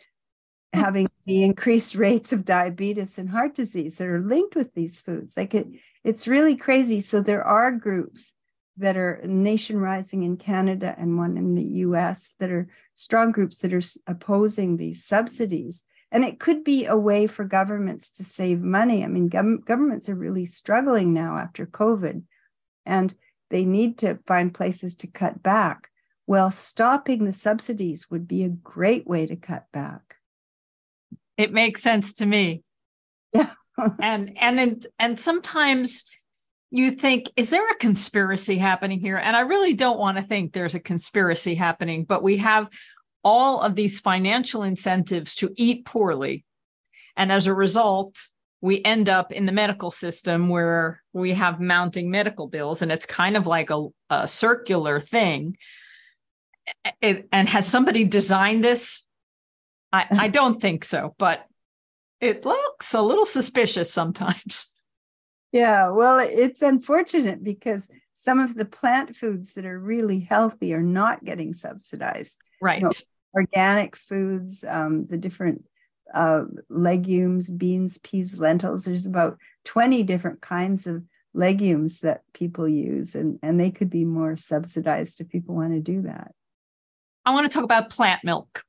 [0.73, 5.37] having the increased rates of diabetes and heart disease that are linked with these foods.
[5.37, 5.67] Like it,
[6.05, 7.01] it's really crazy.
[7.01, 8.35] So there are groups
[8.77, 13.59] that are Nation Rising in Canada and one in the US that are strong groups
[13.59, 15.85] that are opposing these subsidies.
[16.13, 19.05] And it could be a way for governments to save money.
[19.05, 22.23] I mean, gov- governments are really struggling now after COVID,
[22.85, 23.15] and
[23.51, 25.89] they need to find places to cut back.
[26.27, 30.17] Well, stopping the subsidies would be a great way to cut back.
[31.41, 32.63] It makes sense to me.
[33.33, 33.53] Yeah.
[34.01, 36.05] and and and sometimes
[36.71, 40.53] you think is there a conspiracy happening here and i really don't want to think
[40.53, 42.69] there's a conspiracy happening but we have
[43.25, 46.45] all of these financial incentives to eat poorly
[47.17, 48.19] and as a result
[48.61, 53.07] we end up in the medical system where we have mounting medical bills and it's
[53.07, 55.57] kind of like a, a circular thing
[57.01, 59.07] it, and has somebody designed this
[59.93, 61.45] I, I don't think so but
[62.21, 64.73] it looks a little suspicious sometimes
[65.53, 70.83] yeah well it's unfortunate because some of the plant foods that are really healthy are
[70.83, 72.93] not getting subsidized right you know,
[73.35, 75.65] organic foods um, the different
[76.13, 78.85] uh, legumes, beans, peas, lentils.
[78.85, 84.05] There's about 20 different kinds of legumes that people use, and, and they could be
[84.05, 86.33] more subsidized if people want to do that.
[87.25, 88.65] I want to talk about plant milk.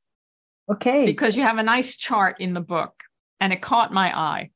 [0.72, 1.06] Okay.
[1.06, 3.04] Because you have a nice chart in the book,
[3.40, 4.52] and it caught my eye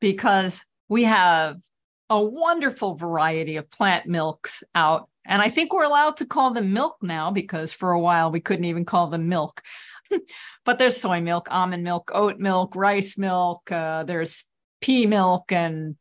[0.00, 1.58] because we have
[2.08, 5.08] a wonderful variety of plant milks out.
[5.26, 8.40] And I think we're allowed to call them milk now because for a while we
[8.40, 9.62] couldn't even call them milk.
[10.64, 14.44] but there's soy milk, almond milk, oat milk, rice milk, uh, there's
[14.80, 15.96] pea milk, and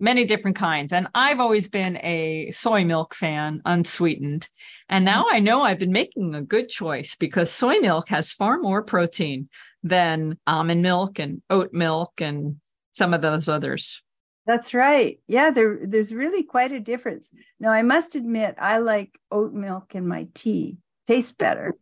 [0.00, 0.92] many different kinds.
[0.92, 4.48] And I've always been a soy milk fan, unsweetened.
[4.88, 5.28] And now mm.
[5.32, 9.48] I know I've been making a good choice because soy milk has far more protein
[9.82, 12.56] than almond milk and oat milk and
[12.92, 14.02] some of those others.
[14.46, 15.20] That's right.
[15.26, 17.30] Yeah, there, there's really quite a difference.
[17.58, 21.74] Now, I must admit, I like oat milk in my tea, tastes better.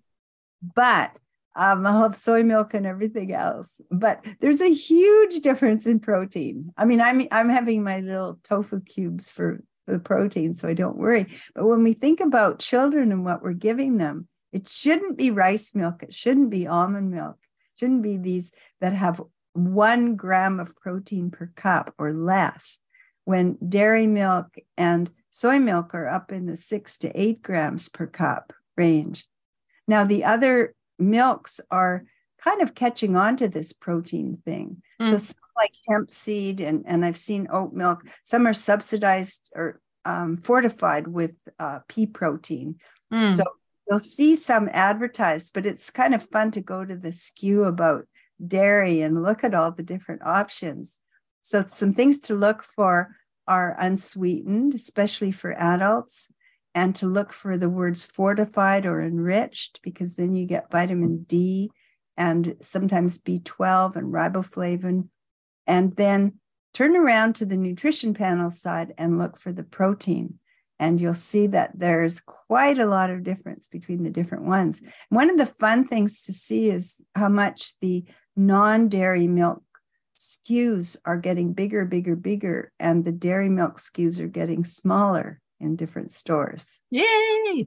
[0.74, 1.18] But
[1.54, 3.80] um, I'll have soy milk and everything else.
[3.90, 6.72] But there's a huge difference in protein.
[6.76, 10.96] I mean, I'm I'm having my little tofu cubes for the protein, so I don't
[10.96, 11.26] worry.
[11.54, 15.74] But when we think about children and what we're giving them, it shouldn't be rice
[15.74, 16.02] milk.
[16.02, 17.36] It shouldn't be almond milk.
[17.42, 19.20] It shouldn't be these that have
[19.54, 22.78] one gram of protein per cup or less.
[23.24, 28.06] When dairy milk and soy milk are up in the six to eight grams per
[28.06, 29.26] cup range.
[29.86, 32.04] Now, the other milks are
[32.42, 34.82] kind of catching on to this protein thing.
[35.00, 35.10] Mm.
[35.10, 39.80] So some like hemp seed and, and I've seen oat milk, some are subsidized or
[40.04, 42.76] um, fortified with uh, pea protein.
[43.12, 43.36] Mm.
[43.36, 43.44] So
[43.88, 48.06] you'll see some advertised, but it's kind of fun to go to the SKU about
[48.44, 50.98] dairy and look at all the different options.
[51.42, 53.16] So some things to look for
[53.46, 56.28] are unsweetened, especially for adults
[56.74, 61.70] and to look for the words fortified or enriched because then you get vitamin D
[62.16, 65.08] and sometimes B12 and riboflavin.
[65.66, 66.38] And then
[66.74, 70.38] turn around to the nutrition panel side and look for the protein.
[70.78, 74.80] And you'll see that there's quite a lot of difference between the different ones.
[75.10, 78.04] One of the fun things to see is how much the
[78.34, 79.62] non dairy milk
[80.16, 85.76] SKUs are getting bigger, bigger, bigger, and the dairy milk SKUs are getting smaller in
[85.76, 86.80] different stores.
[86.90, 87.66] Yay!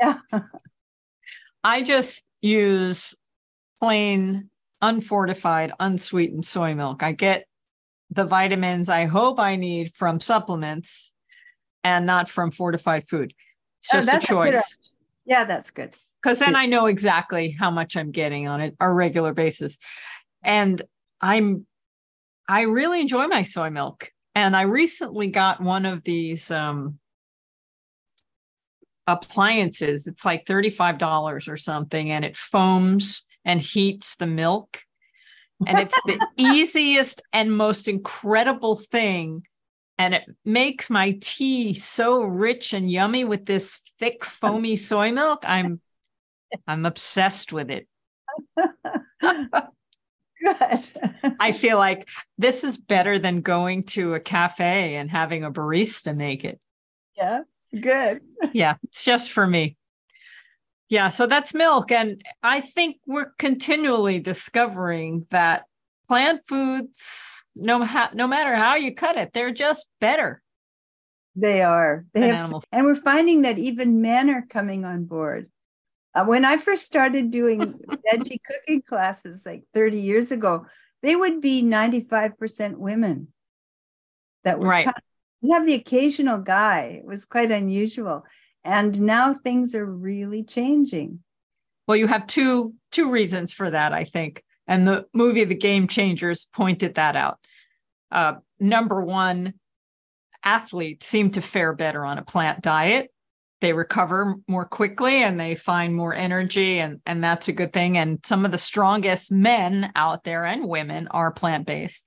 [0.00, 0.18] Yeah.
[1.64, 3.14] I just use
[3.80, 7.02] plain unfortified, unsweetened soy milk.
[7.02, 7.46] I get
[8.10, 11.12] the vitamins I hope I need from supplements
[11.84, 13.32] and not from fortified food.
[13.78, 14.54] It's oh, just oh, a choice.
[14.54, 14.62] A
[15.26, 15.94] yeah, that's good.
[16.22, 19.78] Because then I know exactly how much I'm getting on it a regular basis.
[20.42, 20.80] And
[21.20, 21.66] I'm
[22.48, 24.10] I really enjoy my soy milk.
[24.34, 26.98] And I recently got one of these um
[29.06, 30.06] appliances.
[30.06, 34.82] It's like $35 or something, and it foams and heats the milk.
[35.66, 39.46] And it's the easiest and most incredible thing.
[39.98, 45.44] And it makes my tea so rich and yummy with this thick, foamy soy milk.
[45.46, 45.80] I'm
[46.66, 47.86] I'm obsessed with it.
[50.42, 50.80] Good.
[51.38, 56.16] I feel like this is better than going to a cafe and having a barista
[56.16, 56.60] make it.
[57.16, 57.42] Yeah.
[57.78, 58.20] Good.
[58.52, 59.76] yeah, it's just for me.
[60.88, 61.92] Yeah, so that's milk.
[61.92, 65.64] And I think we're continually discovering that
[66.08, 70.42] plant foods, no, ha- no matter how you cut it, they're just better.
[71.36, 72.04] They are.
[72.12, 72.64] They have, animal.
[72.72, 75.48] and we're finding that even men are coming on board.
[76.12, 77.60] Uh, when I first started doing
[78.12, 80.66] veggie cooking classes like 30 years ago,
[81.02, 83.28] they would be 95% women
[84.42, 84.88] that were right
[85.40, 87.00] we have the occasional guy.
[87.00, 88.24] It was quite unusual.
[88.64, 91.20] And now things are really changing.
[91.86, 94.42] Well, you have two two reasons for that, I think.
[94.66, 97.38] And the movie The Game Changers pointed that out.
[98.10, 99.54] Uh, number one,
[100.44, 103.10] athletes seem to fare better on a plant diet.
[103.60, 107.98] They recover more quickly and they find more energy, and, and that's a good thing.
[107.98, 112.06] And some of the strongest men out there and women are plant based.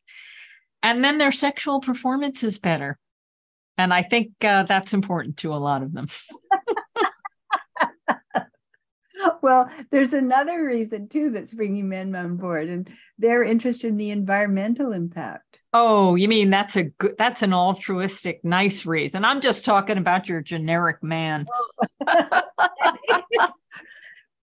[0.82, 2.98] And then their sexual performance is better.
[3.78, 6.08] And I think uh, that's important to a lot of them.
[9.42, 14.12] well, there's another reason too that's bringing men on board, and their interest in the
[14.12, 15.60] environmental impact.
[15.74, 19.26] Oh, you mean that's a good, that's an altruistic, nice reason.
[19.26, 21.48] I'm just talking about your generic man.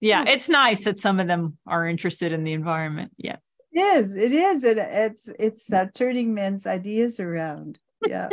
[0.00, 3.12] yeah, it's nice that some of them are interested in the environment.
[3.16, 3.36] Yeah.
[3.72, 4.16] It is.
[4.16, 4.64] It is.
[4.64, 7.78] It, it's it's uh, turning men's ideas around.
[8.06, 8.28] Yeah.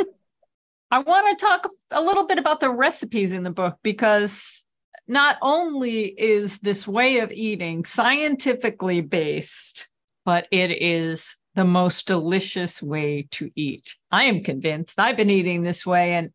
[0.90, 4.64] I want to talk a little bit about the recipes in the book because
[5.06, 9.88] not only is this way of eating scientifically based,
[10.24, 13.96] but it is the most delicious way to eat.
[14.10, 14.98] I am convinced.
[14.98, 16.30] I've been eating this way and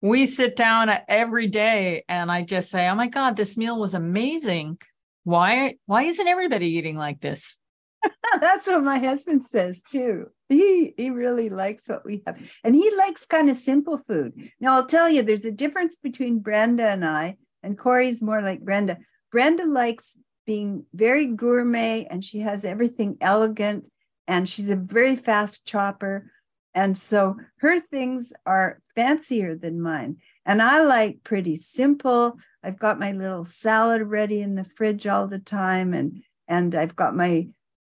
[0.00, 3.94] we sit down every day and I just say, "Oh my god, this meal was
[3.94, 4.78] amazing.
[5.24, 7.56] Why why isn't everybody eating like this?"
[8.40, 10.26] That's what my husband says too.
[10.48, 12.38] He he really likes what we have.
[12.62, 14.50] And he likes kind of simple food.
[14.60, 18.60] Now I'll tell you there's a difference between Brenda and I, and Corey's more like
[18.60, 18.98] Brenda.
[19.30, 23.84] Brenda likes being very gourmet and she has everything elegant
[24.26, 26.30] and she's a very fast chopper.
[26.74, 30.16] And so her things are fancier than mine.
[30.44, 32.38] And I like pretty simple.
[32.62, 35.94] I've got my little salad ready in the fridge all the time.
[35.94, 37.48] And and I've got my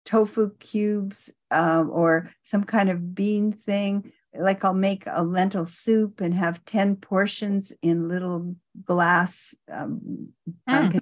[0.04, 4.12] tofu cubes um, or some kind of bean thing.
[4.38, 10.28] Like I'll make a lentil soup and have 10 portions in little glass um,
[10.68, 11.00] mm.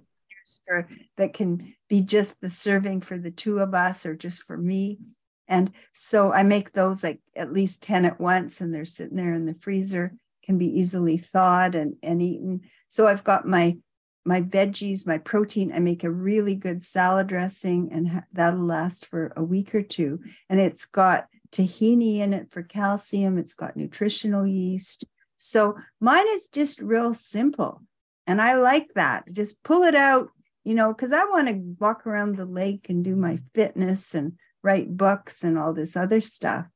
[0.67, 4.57] for that can be just the serving for the two of us or just for
[4.57, 4.99] me.
[5.47, 9.33] And so I make those like at least 10 at once, and they're sitting there
[9.33, 12.61] in the freezer, can be easily thawed and, and eaten.
[12.89, 13.79] So I've got my
[14.25, 15.73] my veggies, my protein.
[15.73, 20.21] I make a really good salad dressing, and that'll last for a week or two.
[20.49, 25.05] And it's got tahini in it for calcium, it's got nutritional yeast.
[25.37, 27.83] So mine is just real simple.
[28.27, 29.25] And I like that.
[29.33, 30.29] Just pull it out,
[30.65, 34.35] you know, because I want to walk around the lake and do my fitness and
[34.63, 36.67] write books and all this other stuff.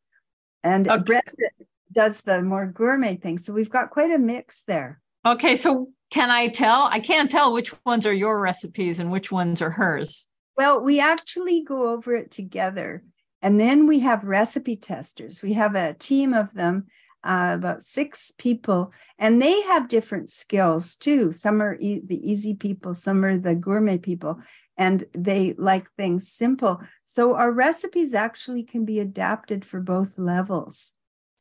[0.62, 1.02] And okay.
[1.02, 1.34] Brett
[1.92, 3.38] does the more gourmet thing.
[3.38, 5.01] So we've got quite a mix there.
[5.24, 5.56] Okay.
[5.56, 6.88] So can I tell?
[6.90, 10.26] I can't tell which ones are your recipes and which ones are hers.
[10.56, 13.02] Well, we actually go over it together.
[13.40, 15.42] And then we have recipe testers.
[15.42, 16.86] We have a team of them,
[17.24, 21.32] uh, about six people, and they have different skills too.
[21.32, 24.40] Some are e- the easy people, some are the gourmet people,
[24.76, 26.80] and they like things simple.
[27.04, 30.92] So our recipes actually can be adapted for both levels.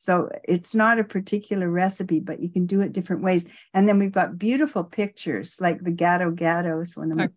[0.02, 3.45] So it's not a particular recipe, but you can do it different ways.
[3.72, 7.30] And then we've got beautiful pictures like the Gado Gado is one of my.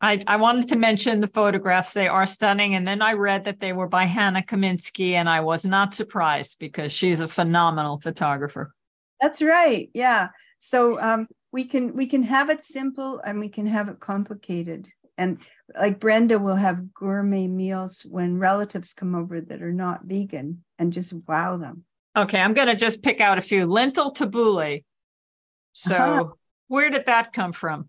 [0.00, 1.92] I, I wanted to mention the photographs.
[1.92, 2.74] They are stunning.
[2.74, 6.58] And then I read that they were by Hannah Kaminsky, and I was not surprised
[6.58, 8.74] because she's a phenomenal photographer.
[9.20, 9.88] That's right.
[9.94, 10.30] Yeah.
[10.58, 14.88] So um, we can we can have it simple and we can have it complicated.
[15.16, 15.38] And
[15.78, 20.92] like Brenda will have gourmet meals when relatives come over that are not vegan and
[20.92, 21.84] just wow them.
[22.16, 23.66] Okay, I'm going to just pick out a few.
[23.66, 24.84] Lentil tabbouleh.
[25.72, 26.24] So, uh-huh.
[26.68, 27.86] where did that come from?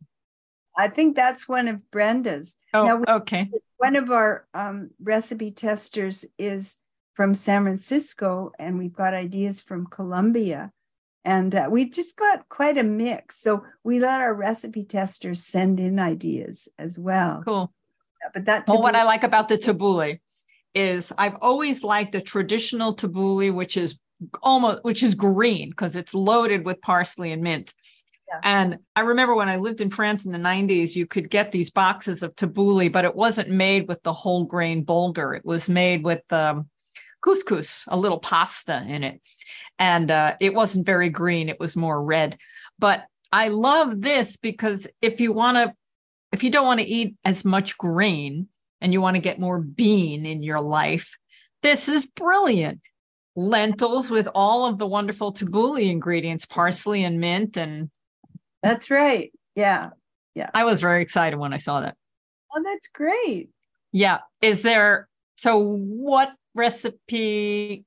[0.78, 2.58] I think that's one of Brenda's.
[2.74, 3.50] Oh, now, okay.
[3.78, 6.78] One of our um, recipe testers is
[7.14, 10.72] from San Francisco, and we've got ideas from Colombia.
[11.26, 13.38] And uh, we just got quite a mix.
[13.40, 17.44] So we let our recipe testers send in ideas as well.
[17.46, 17.74] Cool.
[18.34, 20.20] But that well, what I like about the tabbouleh
[20.74, 24.00] is I've always liked the traditional tabbouleh, which is
[24.42, 27.74] almost which is green because it's loaded with parsley and mint.
[28.28, 28.40] Yeah.
[28.44, 31.70] And I remember when I lived in France in the 90s, you could get these
[31.70, 35.36] boxes of tabbouleh, but it wasn't made with the whole grain bulgur.
[35.36, 36.70] It was made with um,
[37.22, 39.22] couscous, a little pasta in it.
[39.80, 42.38] And uh, it wasn't very green, it was more red.
[42.80, 45.74] But I love this because if you want to,
[46.32, 48.48] if you don't want to eat as much grain
[48.80, 51.18] and you want to get more bean in your life,
[51.62, 52.80] this is brilliant
[53.36, 57.58] lentils with all of the wonderful tabbouleh ingredients, parsley and mint.
[57.58, 57.90] And
[58.62, 59.32] that's right.
[59.56, 59.90] Yeah.
[60.36, 60.50] Yeah.
[60.54, 61.96] I was very excited when I saw that.
[62.54, 63.50] Oh, that's great.
[63.92, 64.20] Yeah.
[64.42, 67.86] Is there, so what recipe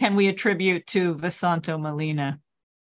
[0.00, 2.38] can we attribute to Vesanto Melina?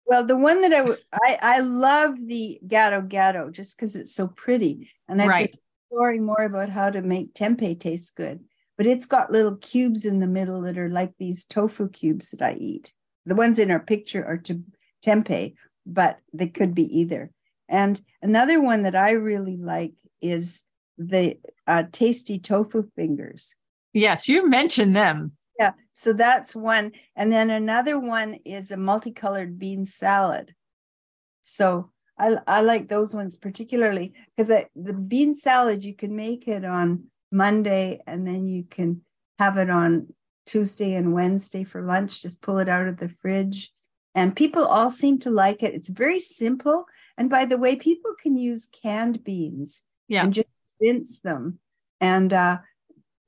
[0.05, 4.13] Well, the one that I would, I, I love the Gado Gado just because it's
[4.13, 4.89] so pretty.
[5.07, 5.51] And I've right.
[5.51, 8.43] been exploring more about how to make tempeh taste good
[8.79, 12.41] but it's got little cubes in the middle that are like these tofu cubes that
[12.41, 12.93] I eat.
[13.25, 14.63] The ones in our picture are to
[15.05, 15.53] tempeh,
[15.85, 17.29] but they could be either.
[17.67, 20.63] And another one that I really like is
[20.97, 23.53] the uh, tasty tofu fingers.
[23.91, 25.33] Yes, you mentioned them.
[25.59, 26.93] Yeah, so that's one.
[27.17, 30.55] And then another one is a multicolored bean salad.
[31.41, 36.63] So I, I like those ones particularly because the bean salad you can make it
[36.63, 39.01] on Monday and then you can
[39.37, 40.13] have it on
[40.45, 42.21] Tuesday and Wednesday for lunch.
[42.21, 43.71] Just pull it out of the fridge.
[44.15, 45.75] And people all seem to like it.
[45.75, 46.85] It's very simple.
[47.17, 50.23] And by the way, people can use canned beans yeah.
[50.23, 50.47] and just
[50.81, 51.59] rinse them.
[52.01, 52.57] And uh,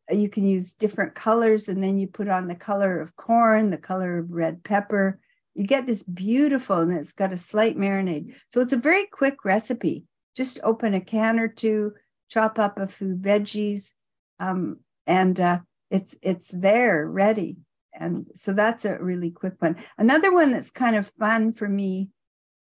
[0.10, 1.70] you can use different colors.
[1.70, 5.20] And then you put on the color of corn, the color of red pepper.
[5.54, 8.36] You get this beautiful, and it's got a slight marinade.
[8.48, 10.06] So it's a very quick recipe.
[10.36, 11.94] Just open a can or two,
[12.32, 13.92] chop up a few veggies,
[14.40, 15.60] um, and uh,
[15.90, 17.58] it's it's there ready.
[17.94, 19.76] And so that's a really quick one.
[19.98, 22.10] Another one that's kind of fun for me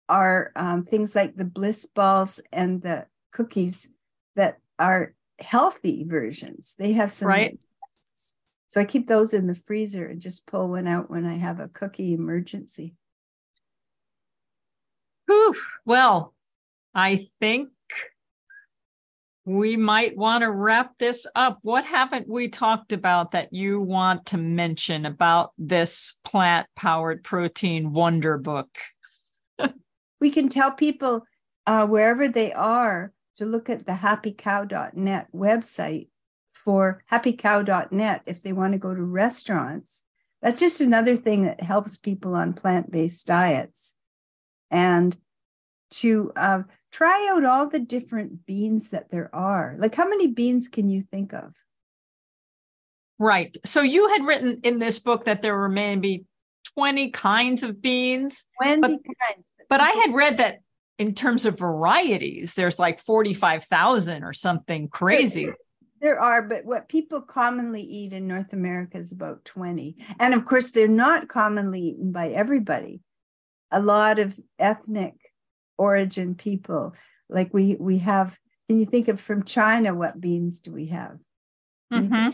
[0.06, 3.88] are um, things like the bliss balls and the cookies
[4.36, 6.74] that are healthy versions.
[6.78, 7.58] They have some right.
[8.68, 11.60] So i keep those in the freezer and just pull one out when i have
[11.60, 12.94] a cookie emergency.
[15.26, 15.54] Whew.
[15.86, 16.34] well
[16.94, 17.70] i think
[19.44, 21.58] we might want to wrap this up.
[21.62, 27.92] What haven't we talked about that you want to mention about this plant powered protein
[27.92, 28.68] wonder book?
[30.20, 31.26] we can tell people
[31.66, 36.08] uh, wherever they are to look at the happycow.net website
[36.52, 40.04] for happycow.net if they want to go to restaurants.
[40.40, 43.92] That's just another thing that helps people on plant based diets.
[44.70, 45.16] And
[45.90, 46.62] to uh,
[46.94, 49.74] try out all the different beans that there are.
[49.78, 51.52] Like, how many beans can you think of?
[53.18, 53.56] Right.
[53.64, 56.24] So, you had written in this book that there were maybe
[56.74, 58.44] 20 kinds of beans.
[58.62, 59.52] 20 but, kinds.
[59.68, 60.60] But I had read that
[60.98, 65.48] in terms of varieties, there's like 45,000 or something crazy.
[66.00, 69.96] There are, but what people commonly eat in North America is about 20.
[70.20, 73.00] And of course, they're not commonly eaten by everybody.
[73.72, 75.14] A lot of ethnic
[75.78, 76.94] origin people.
[77.28, 81.18] Like we we have, can you think of from China what beans do we have?
[81.92, 82.30] Mm-hmm.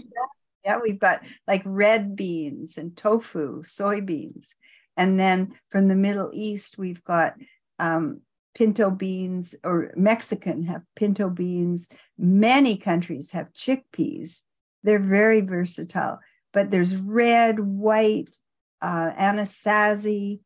[0.64, 4.54] Yeah, we've got like red beans and tofu, soybeans.
[4.96, 7.34] And then from the Middle East, we've got
[7.78, 8.20] um,
[8.54, 11.88] pinto beans, or Mexican have pinto beans.
[12.18, 14.42] Many countries have chickpeas.
[14.82, 16.18] They're very versatile,
[16.52, 18.36] but there's red, white,
[18.82, 20.40] uh, anasazi,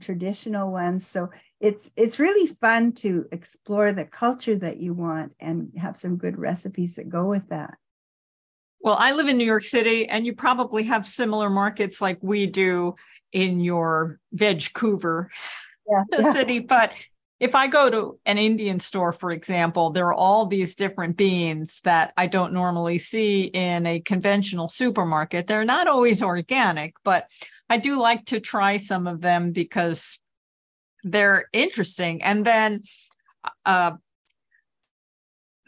[0.00, 1.06] traditional ones.
[1.06, 1.30] So
[1.62, 6.36] it's it's really fun to explore the culture that you want and have some good
[6.36, 7.78] recipes that go with that.
[8.80, 12.46] Well, I live in New York City, and you probably have similar markets like we
[12.46, 12.96] do
[13.30, 15.30] in your Vancouver
[15.88, 16.32] yeah, yeah.
[16.32, 16.58] city.
[16.58, 16.94] But
[17.38, 21.80] if I go to an Indian store, for example, there are all these different beans
[21.84, 25.46] that I don't normally see in a conventional supermarket.
[25.46, 27.28] They're not always organic, but
[27.70, 30.18] I do like to try some of them because
[31.02, 32.22] they're interesting.
[32.22, 32.82] And then
[33.64, 33.92] uh,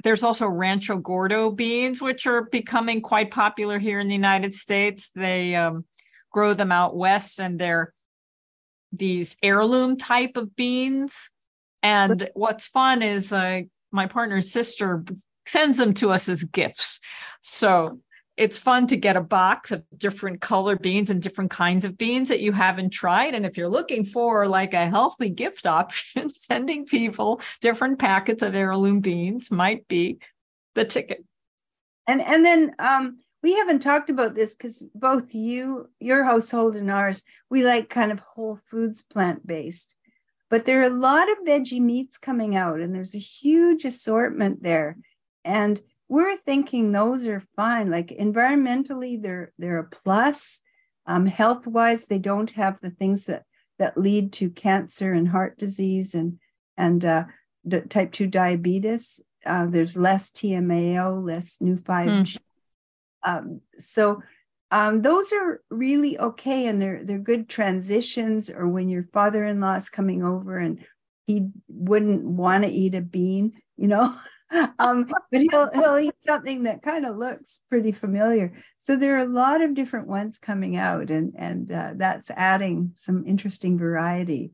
[0.02, 5.10] there's also Rancho Gordo beans, which are becoming quite popular here in the United States.
[5.14, 5.84] They um,
[6.30, 7.92] grow them out west, and they're
[8.92, 11.30] these heirloom type of beans.
[11.82, 15.04] And what's fun is uh, my partner's sister
[15.46, 17.00] sends them to us as gifts.
[17.40, 18.00] So
[18.36, 22.28] it's fun to get a box of different color beans and different kinds of beans
[22.28, 23.34] that you haven't tried.
[23.34, 28.54] And if you're looking for like a healthy gift option, sending people different packets of
[28.54, 30.18] heirloom beans might be
[30.74, 31.24] the ticket.
[32.06, 36.90] And and then um, we haven't talked about this because both you, your household, and
[36.90, 39.94] ours, we like kind of whole foods plant based.
[40.50, 44.62] But there are a lot of veggie meats coming out, and there's a huge assortment
[44.62, 44.98] there.
[45.44, 47.90] And we're thinking those are fine.
[47.90, 50.60] Like environmentally, they're they're a plus.
[51.06, 53.44] Um, health wise, they don't have the things that
[53.78, 56.38] that lead to cancer and heart disease and
[56.76, 57.24] and uh,
[57.88, 59.20] type two diabetes.
[59.44, 62.38] Uh, there's less TMAO, less new five G.
[62.38, 62.40] Mm.
[63.26, 64.22] Um, so
[64.70, 68.50] um, those are really okay, and they're they're good transitions.
[68.50, 70.84] Or when your father-in-law is coming over and
[71.26, 74.14] he wouldn't want to eat a bean, you know,
[74.78, 78.52] um, but he'll he'll eat something that kind of looks pretty familiar.
[78.78, 82.92] So there are a lot of different ones coming out, and and uh, that's adding
[82.96, 84.52] some interesting variety.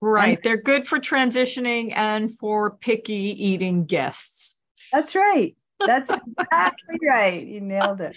[0.00, 4.56] Right, and, they're good for transitioning and for picky eating guests.
[4.92, 5.56] That's right.
[5.84, 7.46] That's exactly right.
[7.46, 8.16] You nailed it.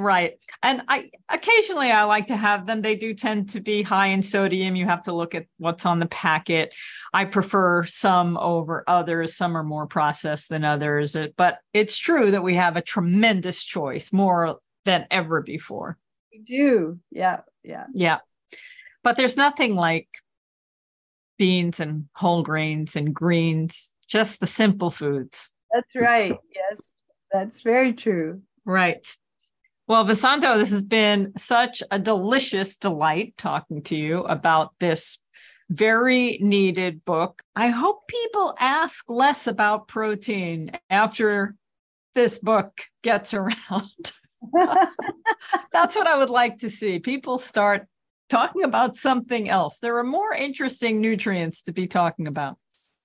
[0.00, 0.34] Right.
[0.62, 2.82] And I occasionally I like to have them.
[2.82, 4.76] They do tend to be high in sodium.
[4.76, 6.72] You have to look at what's on the packet.
[7.12, 9.34] I prefer some over others.
[9.36, 11.16] Some are more processed than others.
[11.36, 15.98] But it's true that we have a tremendous choice, more than ever before.
[16.30, 17.00] We do.
[17.10, 17.40] Yeah.
[17.64, 17.86] Yeah.
[17.92, 18.18] Yeah.
[19.02, 20.08] But there's nothing like
[21.38, 25.50] beans and whole grains and greens, just the simple foods.
[25.74, 26.36] That's right.
[26.54, 26.92] Yes,
[27.32, 28.42] that's very true.
[28.64, 29.06] Right.
[29.88, 35.18] Well, Vesanto, this has been such a delicious delight talking to you about this
[35.70, 37.42] very needed book.
[37.56, 41.54] I hope people ask less about protein after
[42.14, 44.12] this book gets around.
[45.72, 46.98] That's what I would like to see.
[46.98, 47.86] People start
[48.28, 49.78] talking about something else.
[49.78, 52.58] There are more interesting nutrients to be talking about.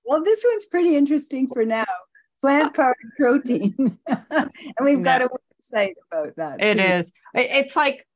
[0.04, 1.86] Well, this one's pretty interesting for now
[2.44, 3.98] plant powered protein.
[4.06, 4.50] and
[4.82, 5.28] we've got a
[5.72, 6.62] website about that.
[6.62, 7.12] It is.
[7.34, 8.06] It's like,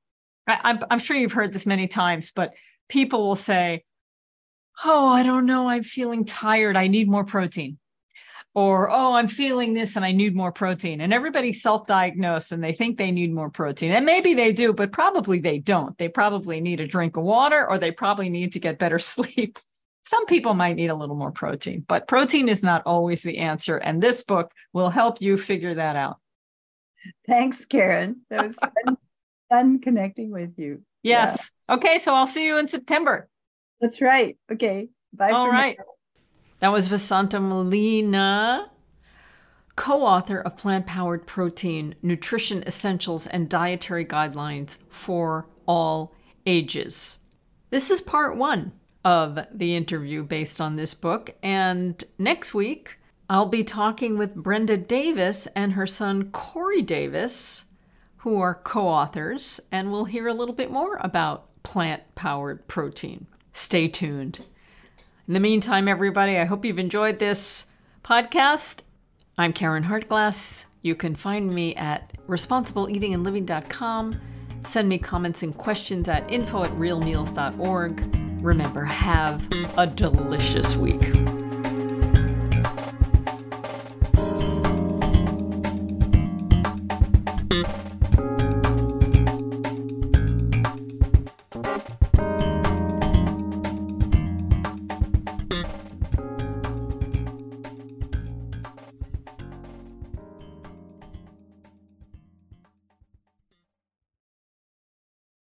[0.47, 2.55] I'm, I'm sure you've heard this many times, but
[2.89, 3.85] people will say,
[4.85, 5.69] Oh, I don't know.
[5.69, 6.77] I'm feeling tired.
[6.77, 7.79] I need more protein
[8.55, 12.73] or oh i'm feeling this and i need more protein and everybody's self-diagnosed and they
[12.73, 16.61] think they need more protein and maybe they do but probably they don't they probably
[16.61, 19.59] need a drink of water or they probably need to get better sleep
[20.03, 23.77] some people might need a little more protein but protein is not always the answer
[23.77, 26.17] and this book will help you figure that out
[27.27, 28.97] thanks Caryn that was fun,
[29.51, 31.77] fun connecting with you yes yeah.
[31.77, 33.29] okay so i'll see you in september
[33.81, 35.85] that's right okay bye all right now.
[36.61, 38.71] That was Vesanto Melina,
[39.77, 47.19] co author of Plant Powered Protein Nutrition Essentials and Dietary Guidelines for All Ages.
[47.71, 48.73] This is part one
[49.05, 51.37] of the interview based on this book.
[51.45, 52.98] And next week,
[53.31, 57.65] I'll be talking with Brenda Davis and her son Corey Davis,
[58.19, 63.27] who are co authors, and we'll hear a little bit more about plant powered protein.
[63.53, 64.47] Stay tuned.
[65.27, 67.67] In the meantime, everybody, I hope you've enjoyed this
[68.03, 68.79] podcast.
[69.37, 70.65] I'm Caryn Hartglass.
[70.81, 74.21] You can find me at responsibleeatingandliving.com.
[74.65, 78.43] Send me comments and questions at info at realmeals.org.
[78.43, 81.13] Remember, have a delicious week.